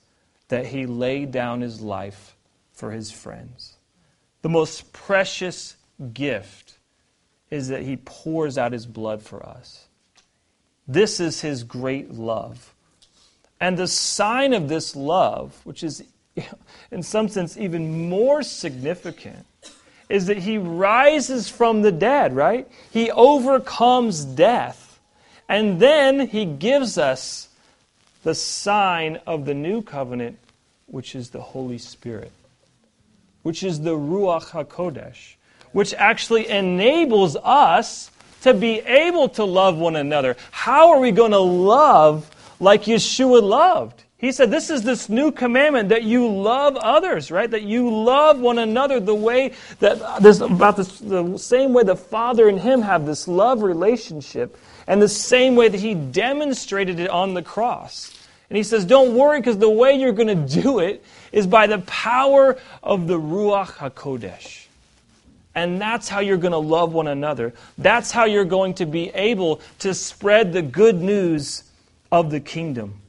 that 0.48 0.66
he 0.66 0.86
laid 0.86 1.32
down 1.32 1.60
his 1.60 1.80
life 1.80 2.36
for 2.72 2.90
his 2.90 3.10
friends. 3.10 3.76
The 4.42 4.48
most 4.48 4.92
precious 4.92 5.76
gift 6.12 6.78
is 7.50 7.68
that 7.68 7.82
he 7.82 7.96
pours 7.96 8.58
out 8.58 8.72
his 8.72 8.86
blood 8.86 9.22
for 9.22 9.44
us. 9.44 9.86
This 10.86 11.20
is 11.20 11.40
his 11.40 11.64
great 11.64 12.12
love. 12.12 12.74
And 13.60 13.76
the 13.76 13.88
sign 13.88 14.52
of 14.52 14.68
this 14.68 14.94
love, 14.94 15.58
which 15.64 15.82
is 15.82 16.04
in 16.90 17.02
some 17.02 17.28
sense 17.28 17.56
even 17.56 18.08
more 18.08 18.42
significant, 18.42 19.46
is 20.08 20.26
that 20.26 20.38
he 20.38 20.58
rises 20.58 21.48
from 21.48 21.82
the 21.82 21.92
dead, 21.92 22.34
right? 22.34 22.68
He 22.90 23.10
overcomes 23.10 24.24
death. 24.24 25.00
And 25.48 25.80
then 25.80 26.28
he 26.28 26.44
gives 26.44 26.98
us 26.98 27.48
the 28.22 28.34
sign 28.34 29.20
of 29.26 29.44
the 29.44 29.54
new 29.54 29.82
covenant, 29.82 30.38
which 30.86 31.14
is 31.14 31.30
the 31.30 31.40
Holy 31.40 31.78
Spirit, 31.78 32.32
which 33.42 33.62
is 33.62 33.80
the 33.80 33.96
Ruach 33.96 34.50
HaKodesh, 34.50 35.34
which 35.72 35.94
actually 35.94 36.48
enables 36.48 37.36
us 37.36 38.10
to 38.42 38.54
be 38.54 38.80
able 38.80 39.28
to 39.30 39.44
love 39.44 39.78
one 39.78 39.96
another. 39.96 40.36
How 40.50 40.90
are 40.90 41.00
we 41.00 41.10
going 41.10 41.32
to 41.32 41.38
love 41.38 42.30
like 42.60 42.84
Yeshua 42.84 43.42
loved? 43.42 44.02
He 44.18 44.32
said, 44.32 44.50
This 44.50 44.70
is 44.70 44.82
this 44.82 45.08
new 45.08 45.30
commandment 45.30 45.90
that 45.90 46.02
you 46.02 46.26
love 46.26 46.76
others, 46.76 47.30
right? 47.30 47.50
That 47.50 47.62
you 47.62 47.90
love 47.90 48.40
one 48.40 48.58
another 48.58 48.98
the 48.98 49.14
way 49.14 49.52
that 49.80 50.00
uh, 50.00 50.18
this 50.20 50.40
about 50.40 50.76
this, 50.76 50.98
the 51.00 51.36
same 51.36 51.74
way 51.74 51.82
the 51.82 51.96
Father 51.96 52.48
and 52.48 52.58
Him 52.58 52.80
have 52.80 53.04
this 53.04 53.28
love 53.28 53.62
relationship, 53.62 54.56
and 54.86 55.02
the 55.02 55.08
same 55.08 55.54
way 55.54 55.68
that 55.68 55.80
He 55.80 55.94
demonstrated 55.94 56.98
it 56.98 57.10
on 57.10 57.34
the 57.34 57.42
cross. 57.42 58.16
And 58.48 58.56
he 58.56 58.62
says, 58.62 58.84
Don't 58.84 59.14
worry, 59.14 59.40
because 59.40 59.58
the 59.58 59.68
way 59.70 59.94
you're 59.94 60.12
going 60.12 60.28
to 60.46 60.62
do 60.62 60.78
it 60.78 61.04
is 61.32 61.46
by 61.46 61.66
the 61.66 61.78
power 61.80 62.56
of 62.82 63.06
the 63.06 63.18
Ruach 63.18 63.72
HaKodesh. 63.72 64.66
And 65.54 65.80
that's 65.80 66.08
how 66.08 66.20
you're 66.20 66.36
going 66.36 66.52
to 66.52 66.58
love 66.58 66.92
one 66.92 67.08
another. 67.08 67.54
That's 67.78 68.12
how 68.12 68.26
you're 68.26 68.44
going 68.44 68.74
to 68.74 68.86
be 68.86 69.08
able 69.14 69.62
to 69.78 69.94
spread 69.94 70.52
the 70.52 70.60
good 70.60 71.00
news 71.00 71.64
of 72.12 72.30
the 72.30 72.40
kingdom. 72.40 73.00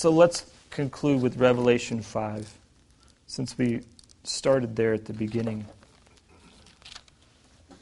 So 0.00 0.08
let's 0.08 0.46
conclude 0.70 1.20
with 1.20 1.36
Revelation 1.36 2.00
5, 2.00 2.50
since 3.26 3.58
we 3.58 3.82
started 4.24 4.74
there 4.74 4.94
at 4.94 5.04
the 5.04 5.12
beginning. 5.12 5.66
I'm 7.68 7.76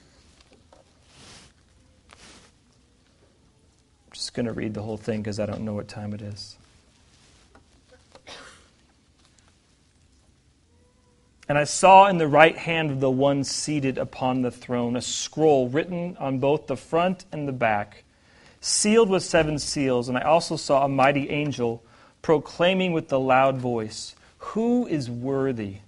just 4.11 4.35
going 4.35 4.47
to 4.47 4.53
read 4.53 4.75
the 4.75 4.83
whole 4.83 4.97
thing 4.97 5.23
because 5.23 5.39
I 5.39 5.47
don't 5.47 5.61
know 5.61 5.75
what 5.75 5.87
time 5.87 6.13
it 6.13 6.21
is. 6.21 6.57
And 11.49 11.57
I 11.57 11.63
saw 11.63 12.09
in 12.09 12.19
the 12.19 12.27
right 12.27 12.57
hand 12.57 12.91
of 12.91 12.99
the 12.99 13.13
one 13.13 13.45
seated 13.45 13.97
upon 13.97 14.43
the 14.43 14.51
throne 14.51 14.97
a 14.97 15.03
scroll 15.03 15.69
written 15.69 16.17
on 16.19 16.41
both 16.41 16.67
the 16.67 16.77
front 16.77 17.27
and 17.31 17.47
the 17.47 17.53
back, 17.53 18.03
sealed 18.61 19.09
with 19.09 19.23
seven 19.23 19.61
seals. 19.61 20.09
And 20.09 20.19
I 20.19 20.23
also 20.23 20.57
saw 20.57 20.85
a 20.85 20.89
mighty 20.89 21.31
angel 21.31 21.85
proclaiming 22.23 22.93
with 22.93 23.13
a 23.13 23.19
loud 23.19 23.59
voice, 23.59 24.15
Who 24.39 24.87
is 24.87 25.11
worthy 25.11 25.79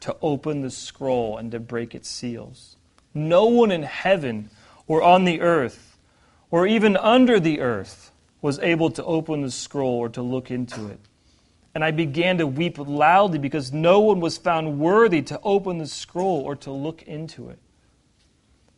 to 0.00 0.16
open 0.22 0.62
the 0.62 0.70
scroll 0.70 1.36
and 1.36 1.50
to 1.52 1.60
break 1.60 1.94
its 1.94 2.08
seals? 2.08 2.76
No 3.12 3.46
one 3.46 3.70
in 3.70 3.82
heaven 3.82 4.50
or 4.86 5.02
on 5.02 5.24
the 5.24 5.40
earth 5.40 5.90
or 6.50 6.66
even 6.66 6.96
under 6.96 7.38
the 7.38 7.60
earth 7.60 8.10
was 8.42 8.58
able 8.60 8.90
to 8.90 9.04
open 9.04 9.42
the 9.42 9.50
scroll 9.50 9.98
or 9.98 10.08
to 10.08 10.22
look 10.22 10.50
into 10.50 10.88
it. 10.88 10.98
And 11.74 11.84
I 11.84 11.92
began 11.92 12.38
to 12.38 12.46
weep 12.46 12.78
loudly 12.78 13.38
because 13.38 13.72
no 13.72 14.00
one 14.00 14.18
was 14.20 14.36
found 14.36 14.80
worthy 14.80 15.22
to 15.22 15.40
open 15.42 15.78
the 15.78 15.86
scroll 15.86 16.40
or 16.40 16.56
to 16.56 16.72
look 16.72 17.02
into 17.02 17.48
it. 17.48 17.58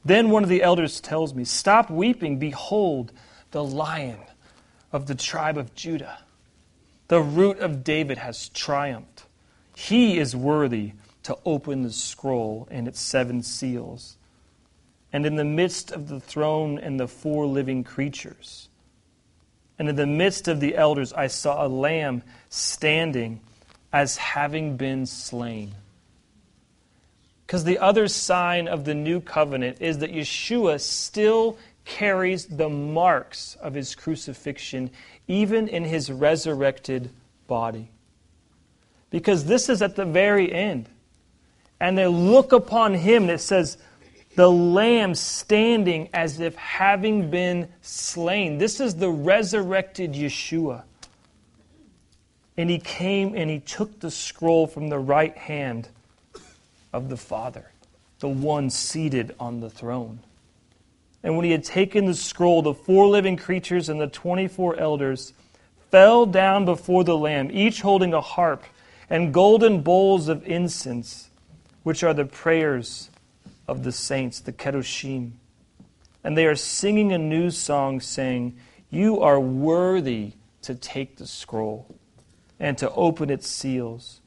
Then 0.04 0.30
one 0.30 0.42
of 0.42 0.48
the 0.48 0.62
elders 0.62 1.00
tells 1.00 1.32
me, 1.32 1.44
Stop 1.44 1.90
weeping. 1.90 2.38
Behold, 2.38 3.12
the 3.52 3.64
lion 3.64 4.18
of 4.92 5.06
the 5.06 5.14
tribe 5.14 5.56
of 5.56 5.74
Judah 5.74 6.18
the 7.12 7.20
root 7.20 7.58
of 7.58 7.84
David 7.84 8.16
has 8.16 8.48
triumphed. 8.48 9.26
He 9.76 10.18
is 10.18 10.34
worthy 10.34 10.92
to 11.24 11.36
open 11.44 11.82
the 11.82 11.92
scroll 11.92 12.66
and 12.70 12.88
its 12.88 13.02
seven 13.02 13.42
seals. 13.42 14.16
And 15.12 15.26
in 15.26 15.36
the 15.36 15.44
midst 15.44 15.92
of 15.92 16.08
the 16.08 16.20
throne 16.20 16.78
and 16.78 16.98
the 16.98 17.06
four 17.06 17.44
living 17.44 17.84
creatures, 17.84 18.70
and 19.78 19.90
in 19.90 19.96
the 19.96 20.06
midst 20.06 20.48
of 20.48 20.60
the 20.60 20.74
elders, 20.74 21.12
I 21.12 21.26
saw 21.26 21.66
a 21.66 21.68
lamb 21.68 22.22
standing 22.48 23.40
as 23.92 24.16
having 24.16 24.78
been 24.78 25.04
slain, 25.04 25.74
Because 27.46 27.64
the 27.64 27.78
other 27.78 28.08
sign 28.08 28.66
of 28.68 28.86
the 28.86 28.94
new 28.94 29.20
covenant 29.20 29.82
is 29.82 29.98
that 29.98 30.14
Yeshua 30.14 30.80
still 30.80 31.58
carries 31.84 32.46
the 32.46 32.68
marks 32.68 33.56
of 33.60 33.74
his 33.74 33.94
crucifixion, 33.94 34.90
even 35.28 35.68
in 35.68 35.84
his 35.84 36.10
resurrected 36.10 37.10
body. 37.46 37.90
Because 39.10 39.44
this 39.44 39.68
is 39.68 39.82
at 39.82 39.96
the 39.96 40.04
very 40.04 40.52
end. 40.52 40.88
And 41.80 41.98
they 41.98 42.06
look 42.06 42.52
upon 42.52 42.94
him, 42.94 43.22
and 43.22 43.32
it 43.32 43.40
says, 43.40 43.78
the 44.34 44.50
Lamb 44.50 45.14
standing 45.14 46.08
as 46.14 46.40
if 46.40 46.54
having 46.56 47.30
been 47.30 47.68
slain. 47.82 48.58
This 48.58 48.80
is 48.80 48.94
the 48.94 49.10
resurrected 49.10 50.14
Yeshua. 50.14 50.84
And 52.56 52.70
he 52.70 52.78
came 52.78 53.34
and 53.34 53.50
he 53.50 53.60
took 53.60 54.00
the 54.00 54.10
scroll 54.10 54.66
from 54.66 54.88
the 54.88 54.98
right 54.98 55.36
hand 55.36 55.88
of 56.92 57.08
the 57.08 57.16
Father, 57.16 57.70
the 58.20 58.28
one 58.28 58.70
seated 58.70 59.34
on 59.40 59.60
the 59.60 59.70
throne. 59.70 60.20
And 61.22 61.36
when 61.36 61.44
he 61.44 61.52
had 61.52 61.64
taken 61.64 62.06
the 62.06 62.14
scroll, 62.14 62.62
the 62.62 62.74
four 62.74 63.06
living 63.06 63.36
creatures 63.36 63.88
and 63.88 64.00
the 64.00 64.08
24 64.08 64.76
elders 64.76 65.32
fell 65.90 66.26
down 66.26 66.64
before 66.64 67.04
the 67.04 67.16
Lamb, 67.16 67.50
each 67.52 67.82
holding 67.82 68.12
a 68.12 68.20
harp 68.20 68.64
and 69.08 69.32
golden 69.32 69.82
bowls 69.82 70.28
of 70.28 70.46
incense, 70.46 71.28
which 71.82 72.02
are 72.02 72.14
the 72.14 72.24
prayers 72.24 73.10
of 73.68 73.84
the 73.84 73.92
saints, 73.92 74.40
the 74.40 74.52
Kedoshim. 74.52 75.32
And 76.24 76.36
they 76.36 76.46
are 76.46 76.56
singing 76.56 77.12
a 77.12 77.18
new 77.18 77.50
song, 77.50 78.00
saying, 78.00 78.56
You 78.90 79.20
are 79.20 79.38
worthy 79.38 80.32
to 80.62 80.74
take 80.74 81.16
the 81.16 81.26
scroll 81.26 81.94
and 82.58 82.78
to 82.78 82.90
open 82.92 83.28
its 83.28 83.48
seals. 83.48 84.20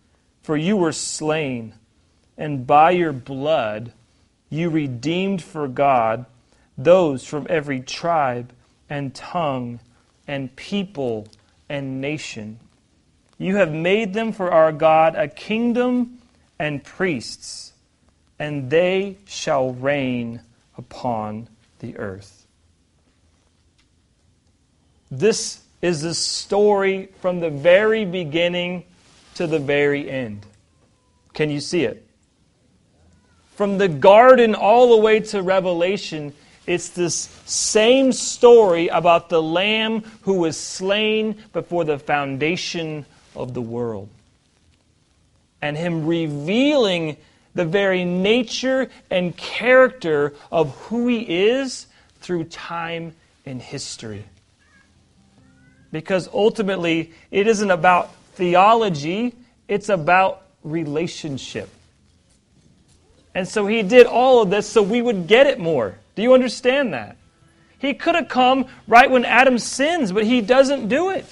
For 0.43 0.55
you 0.55 0.77
were 0.77 0.91
slain, 0.91 1.73
and 2.37 2.67
by 2.67 2.91
your 2.91 3.13
blood 3.13 3.93
you 4.49 4.69
redeemed 4.69 5.41
for 5.41 5.67
God 5.67 6.25
those 6.77 7.25
from 7.25 7.47
every 7.49 7.79
tribe 7.79 8.51
and 8.89 9.13
tongue 9.13 9.79
and 10.27 10.55
people 10.55 11.27
and 11.69 12.01
nation. 12.01 12.59
You 13.37 13.57
have 13.57 13.71
made 13.71 14.13
them 14.13 14.31
for 14.31 14.51
our 14.51 14.71
God 14.71 15.15
a 15.15 15.27
kingdom 15.27 16.19
and 16.57 16.83
priests, 16.83 17.73
and 18.39 18.69
they 18.69 19.17
shall 19.25 19.73
reign 19.73 20.41
upon 20.77 21.49
the 21.79 21.97
earth. 21.97 22.45
This 25.11 25.61
is 25.81 26.01
the 26.01 26.13
story 26.13 27.09
from 27.21 27.39
the 27.39 27.49
very 27.49 28.05
beginning 28.05 28.85
to 29.35 29.47
the 29.47 29.59
very 29.59 30.09
end. 30.09 30.45
Can 31.33 31.49
you 31.49 31.59
see 31.59 31.83
it? 31.83 32.07
From 33.55 33.77
the 33.77 33.87
garden 33.87 34.55
all 34.55 34.95
the 34.95 35.01
way 35.01 35.19
to 35.19 35.41
Revelation, 35.41 36.33
it's 36.67 36.89
this 36.89 37.29
same 37.45 38.11
story 38.11 38.87
about 38.87 39.29
the 39.29 39.41
lamb 39.41 40.03
who 40.21 40.39
was 40.39 40.57
slain 40.57 41.35
before 41.53 41.83
the 41.83 41.99
foundation 41.99 43.05
of 43.35 43.53
the 43.53 43.61
world. 43.61 44.09
And 45.61 45.77
him 45.77 46.05
revealing 46.05 47.17
the 47.53 47.65
very 47.65 48.03
nature 48.03 48.89
and 49.09 49.35
character 49.35 50.33
of 50.51 50.75
who 50.75 51.07
he 51.07 51.19
is 51.47 51.87
through 52.19 52.45
time 52.45 53.15
and 53.45 53.61
history. 53.61 54.25
Because 55.91 56.27
ultimately, 56.33 57.13
it 57.31 57.47
isn't 57.47 57.71
about 57.71 58.13
theology, 58.33 59.33
it's 59.67 59.89
about 59.89 60.41
relationship. 60.63 61.69
And 63.33 63.47
so 63.47 63.67
he 63.67 63.83
did 63.83 64.07
all 64.07 64.41
of 64.41 64.49
this 64.49 64.67
so 64.67 64.81
we 64.81 65.01
would 65.01 65.27
get 65.27 65.47
it 65.47 65.59
more. 65.59 65.95
Do 66.15 66.21
you 66.21 66.33
understand 66.33 66.93
that? 66.93 67.17
He 67.77 67.93
could 67.93 68.15
have 68.15 68.29
come 68.29 68.65
right 68.87 69.09
when 69.09 69.25
Adam 69.25 69.59
sins, 69.59 70.11
but 70.11 70.25
he 70.25 70.41
doesn't 70.41 70.87
do 70.87 71.09
it. 71.09 71.25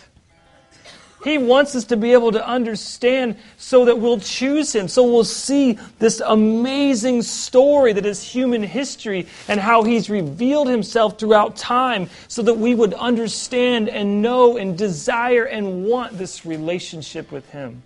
He 1.24 1.38
wants 1.38 1.74
us 1.74 1.86
to 1.86 1.96
be 1.96 2.12
able 2.12 2.34
to 2.34 2.46
understand 2.46 3.38
so 3.58 3.86
that 3.86 3.98
we'll 3.98 4.20
choose 4.20 4.76
Him, 4.76 4.90
so 4.90 5.04
we'll 5.04 5.24
see 5.24 5.80
this 5.98 6.20
amazing 6.20 7.22
story 7.22 7.94
that 7.94 8.06
is 8.06 8.22
human 8.22 8.62
history 8.62 9.28
and 9.48 9.58
how 9.58 9.84
He's 9.84 10.10
revealed 10.10 10.68
Himself 10.68 11.18
throughout 11.18 11.56
time 11.56 12.10
so 12.28 12.42
that 12.42 12.56
we 12.56 12.76
would 12.76 12.94
understand 12.96 13.88
and 13.88 14.22
know 14.22 14.58
and 14.58 14.78
desire 14.78 15.46
and 15.46 15.86
want 15.86 16.18
this 16.18 16.46
relationship 16.46 17.32
with 17.32 17.50
Him. 17.52 17.84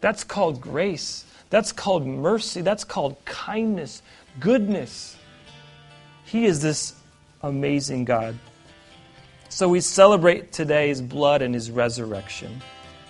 That's 0.00 0.24
called 0.24 0.60
grace. 0.60 1.24
That's 1.50 1.70
called 1.70 2.06
mercy. 2.06 2.60
That's 2.60 2.84
called 2.84 3.24
kindness, 3.24 4.02
goodness. 4.40 5.16
He 6.30 6.46
is 6.46 6.62
this 6.62 6.94
amazing 7.42 8.04
God. 8.04 8.38
So 9.48 9.68
we 9.68 9.80
celebrate 9.80 10.52
today 10.52 10.86
his 10.86 11.02
blood 11.02 11.42
and 11.42 11.52
his 11.52 11.72
resurrection, 11.72 12.62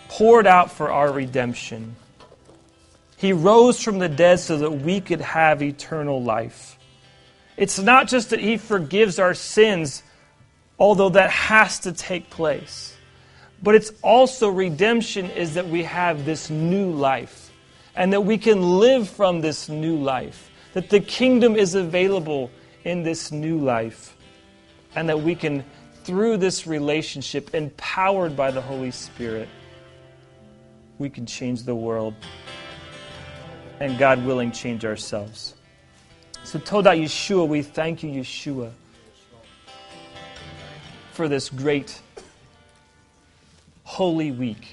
poured 0.09 0.47
out 0.47 0.71
for 0.71 0.91
our 0.91 1.12
redemption. 1.12 1.97
He 3.18 3.35
rose 3.35 3.83
from 3.83 3.99
the 3.99 4.09
dead 4.09 4.41
so 4.41 4.57
that 4.57 4.71
we 4.71 5.03
could 5.03 5.21
have 5.21 5.62
eternal 5.62 6.23
life. 6.23 6.79
It's 7.59 7.79
not 7.79 8.09
just 8.09 8.31
that 8.31 8.41
he 8.41 8.57
forgives 8.57 9.18
our 9.18 9.35
sins, 9.35 10.03
although 10.79 11.11
that 11.11 11.29
has 11.29 11.81
to 11.81 11.93
take 11.93 12.31
place, 12.31 12.97
but 13.62 13.75
it's 13.75 13.93
also 14.01 14.49
redemption 14.49 15.29
is 15.33 15.53
that 15.55 15.68
we 15.68 15.83
have 15.83 16.25
this 16.25 16.49
new 16.49 16.91
life 16.91 17.53
and 17.95 18.14
that 18.14 18.23
we 18.23 18.39
can 18.39 18.79
live 18.79 19.11
from 19.11 19.43
this 19.43 19.68
new 19.68 19.97
life, 19.97 20.51
that 20.73 20.89
the 20.89 21.01
kingdom 21.01 21.55
is 21.55 21.75
available 21.75 22.51
in 22.85 23.03
this 23.03 23.31
new 23.33 23.59
life, 23.59 24.16
and 24.95 25.09
that 25.09 25.20
we 25.20 25.35
can 25.35 25.64
through 26.05 26.39
this 26.39 26.66
relationship, 26.66 27.55
empowered 27.55 28.35
by 28.35 28.51
the 28.51 28.61
Holy 28.61 28.91
Spirit, 28.91 29.49
we 30.99 31.09
can 31.11 31.26
change 31.26 31.62
the 31.64 31.74
world 31.74 32.14
and, 33.81 33.99
God 33.99 34.24
willing, 34.24 34.53
change 34.53 34.85
ourselves. 34.85 35.55
So, 36.45 36.59
Toda 36.59 36.91
Yeshua, 36.91 37.47
we 37.47 37.62
thank 37.62 38.03
you, 38.03 38.11
Yeshua, 38.11 38.72
for 41.12 41.28
this 41.28 41.49
great 41.49 42.01
holy 43.85 44.31
week, 44.31 44.68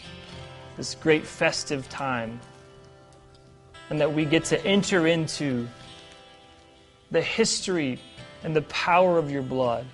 this 0.76 0.95
great 0.95 1.26
festive 1.26 1.88
time, 1.89 2.39
and 3.89 3.99
that 3.99 4.14
we 4.14 4.26
get 4.26 4.45
to 4.45 4.66
enter 4.66 5.08
into 5.08 5.68
the 7.12 7.22
history 7.22 7.99
and 8.43 8.55
the 8.55 8.62
power 8.64 9.18
of 9.18 9.32
your 9.32 9.43
blood 9.43 9.86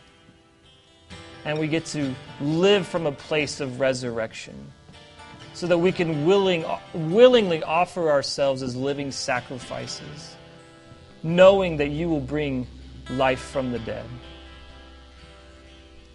and 1.46 1.60
we 1.60 1.68
get 1.68 1.86
to 1.86 2.14
live 2.40 2.88
from 2.88 3.06
a 3.06 3.12
place 3.12 3.60
of 3.60 3.80
resurrection 3.80 4.72
so 5.54 5.68
that 5.68 5.78
we 5.78 5.92
can 5.92 6.26
willing, 6.26 6.66
willingly 6.94 7.62
offer 7.64 8.10
ourselves 8.10 8.64
as 8.64 8.76
living 8.76 9.12
sacrifices, 9.12 10.36
knowing 11.22 11.78
that 11.78 11.90
you 11.90 12.10
will 12.10 12.20
bring 12.20 12.66
life 13.12 13.40
from 13.40 13.72
the 13.72 13.80
dead. 13.80 14.06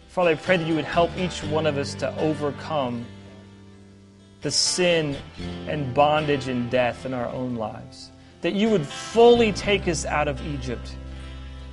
Father, 0.08 0.30
I 0.30 0.34
pray 0.34 0.56
that 0.56 0.66
you 0.66 0.74
would 0.74 0.84
help 0.84 1.16
each 1.16 1.44
one 1.44 1.66
of 1.66 1.78
us 1.78 1.94
to 1.96 2.18
overcome 2.18 3.06
the 4.40 4.50
sin 4.50 5.16
and 5.66 5.94
bondage 5.94 6.48
and 6.48 6.70
death 6.70 7.04
in 7.06 7.12
our 7.12 7.26
own 7.26 7.56
lives. 7.56 8.10
That 8.42 8.54
you 8.54 8.70
would 8.70 8.86
fully 8.86 9.52
take 9.52 9.88
us 9.88 10.04
out 10.04 10.28
of 10.28 10.44
Egypt 10.46 10.94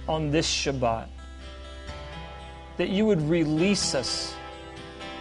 on 0.08 0.32
this 0.32 0.48
Shabbat 0.48 1.08
that 2.78 2.90
you 2.90 3.06
would 3.06 3.22
release 3.30 3.96
us 3.96 4.36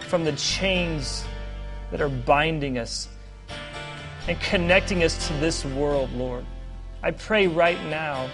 from 0.08 0.24
the 0.24 0.32
chains 0.32 1.24
that 1.90 2.00
are 2.00 2.08
binding 2.08 2.78
us 2.78 3.08
and 4.26 4.40
connecting 4.40 5.02
us 5.04 5.28
to 5.28 5.34
this 5.34 5.64
world, 5.64 6.12
Lord. 6.12 6.44
I 7.02 7.10
pray 7.10 7.46
right 7.46 7.82
now 7.84 8.28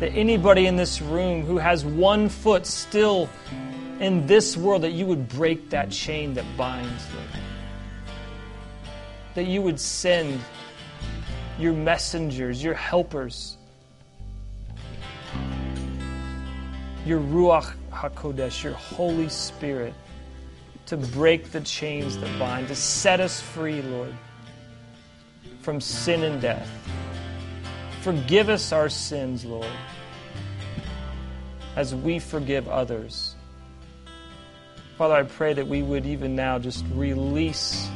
that 0.00 0.10
anybody 0.10 0.66
in 0.66 0.76
this 0.76 1.00
room 1.00 1.44
who 1.44 1.56
has 1.58 1.84
one 1.84 2.28
foot 2.28 2.66
still 2.66 3.28
in 4.00 4.26
this 4.26 4.56
world, 4.56 4.82
that 4.82 4.92
you 4.92 5.06
would 5.06 5.28
break 5.28 5.70
that 5.70 5.90
chain 5.90 6.34
that 6.34 6.44
binds, 6.56 7.04
Lord. 7.14 7.44
That 9.34 9.46
you 9.46 9.62
would 9.62 9.78
send 9.80 10.40
your 11.58 11.72
messengers, 11.72 12.62
your 12.62 12.74
helpers, 12.74 13.56
your 17.04 17.20
Ruach 17.20 17.74
HaKodesh, 17.90 18.62
your 18.62 18.74
Holy 18.74 19.28
Spirit, 19.28 19.94
to 20.86 20.96
break 20.96 21.50
the 21.50 21.60
chains 21.60 22.16
that 22.18 22.38
bind, 22.38 22.68
to 22.68 22.76
set 22.76 23.20
us 23.20 23.40
free, 23.40 23.82
Lord, 23.82 24.14
from 25.60 25.80
sin 25.80 26.22
and 26.22 26.40
death. 26.40 26.68
Forgive 28.02 28.48
us 28.48 28.72
our 28.72 28.88
sins, 28.88 29.44
Lord, 29.44 29.66
as 31.76 31.94
we 31.94 32.18
forgive 32.18 32.68
others. 32.68 33.34
Father, 34.96 35.14
I 35.14 35.24
pray 35.24 35.52
that 35.54 35.66
we 35.66 35.82
would 35.82 36.06
even 36.06 36.34
now 36.34 36.58
just 36.58 36.84
release 36.94 37.88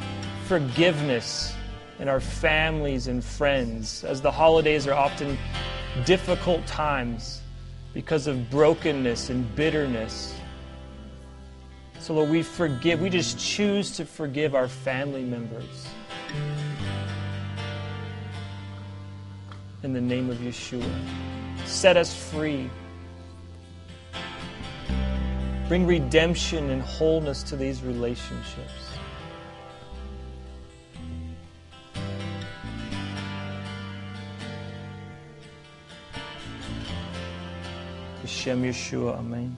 forgiveness 0.47 1.55
in 2.03 2.09
our 2.09 2.19
families 2.19 3.07
and 3.07 3.23
friends, 3.23 4.03
as 4.03 4.21
the 4.21 4.31
holidays 4.31 4.89
are 4.89 4.93
often 4.93 5.39
difficult 6.05 6.67
times 6.67 7.43
because 7.95 8.27
of 8.27 8.51
brokenness 8.51 9.31
and 9.31 9.55
bitterness. 9.55 10.35
So, 12.01 12.15
Lord, 12.15 12.29
we 12.29 12.43
forgive. 12.43 13.01
We 13.01 13.09
just 13.09 13.39
choose 13.39 13.93
to 13.93 14.05
forgive 14.05 14.57
our 14.57 14.67
family 14.67 15.23
members. 15.23 15.87
In 19.85 19.93
the 19.93 20.01
name 20.01 20.29
of 20.29 20.39
Yeshua. 20.39 20.83
Set 21.67 21.97
us 21.97 22.13
free. 22.13 22.69
Bring 25.69 25.87
redemption 25.87 26.71
and 26.71 26.83
wholeness 26.83 27.45
to 27.45 27.55
these 27.55 27.81
relationships. 27.85 28.82
Hashem 38.43 38.65
Yeshua, 38.65 39.19
Amen. 39.21 39.57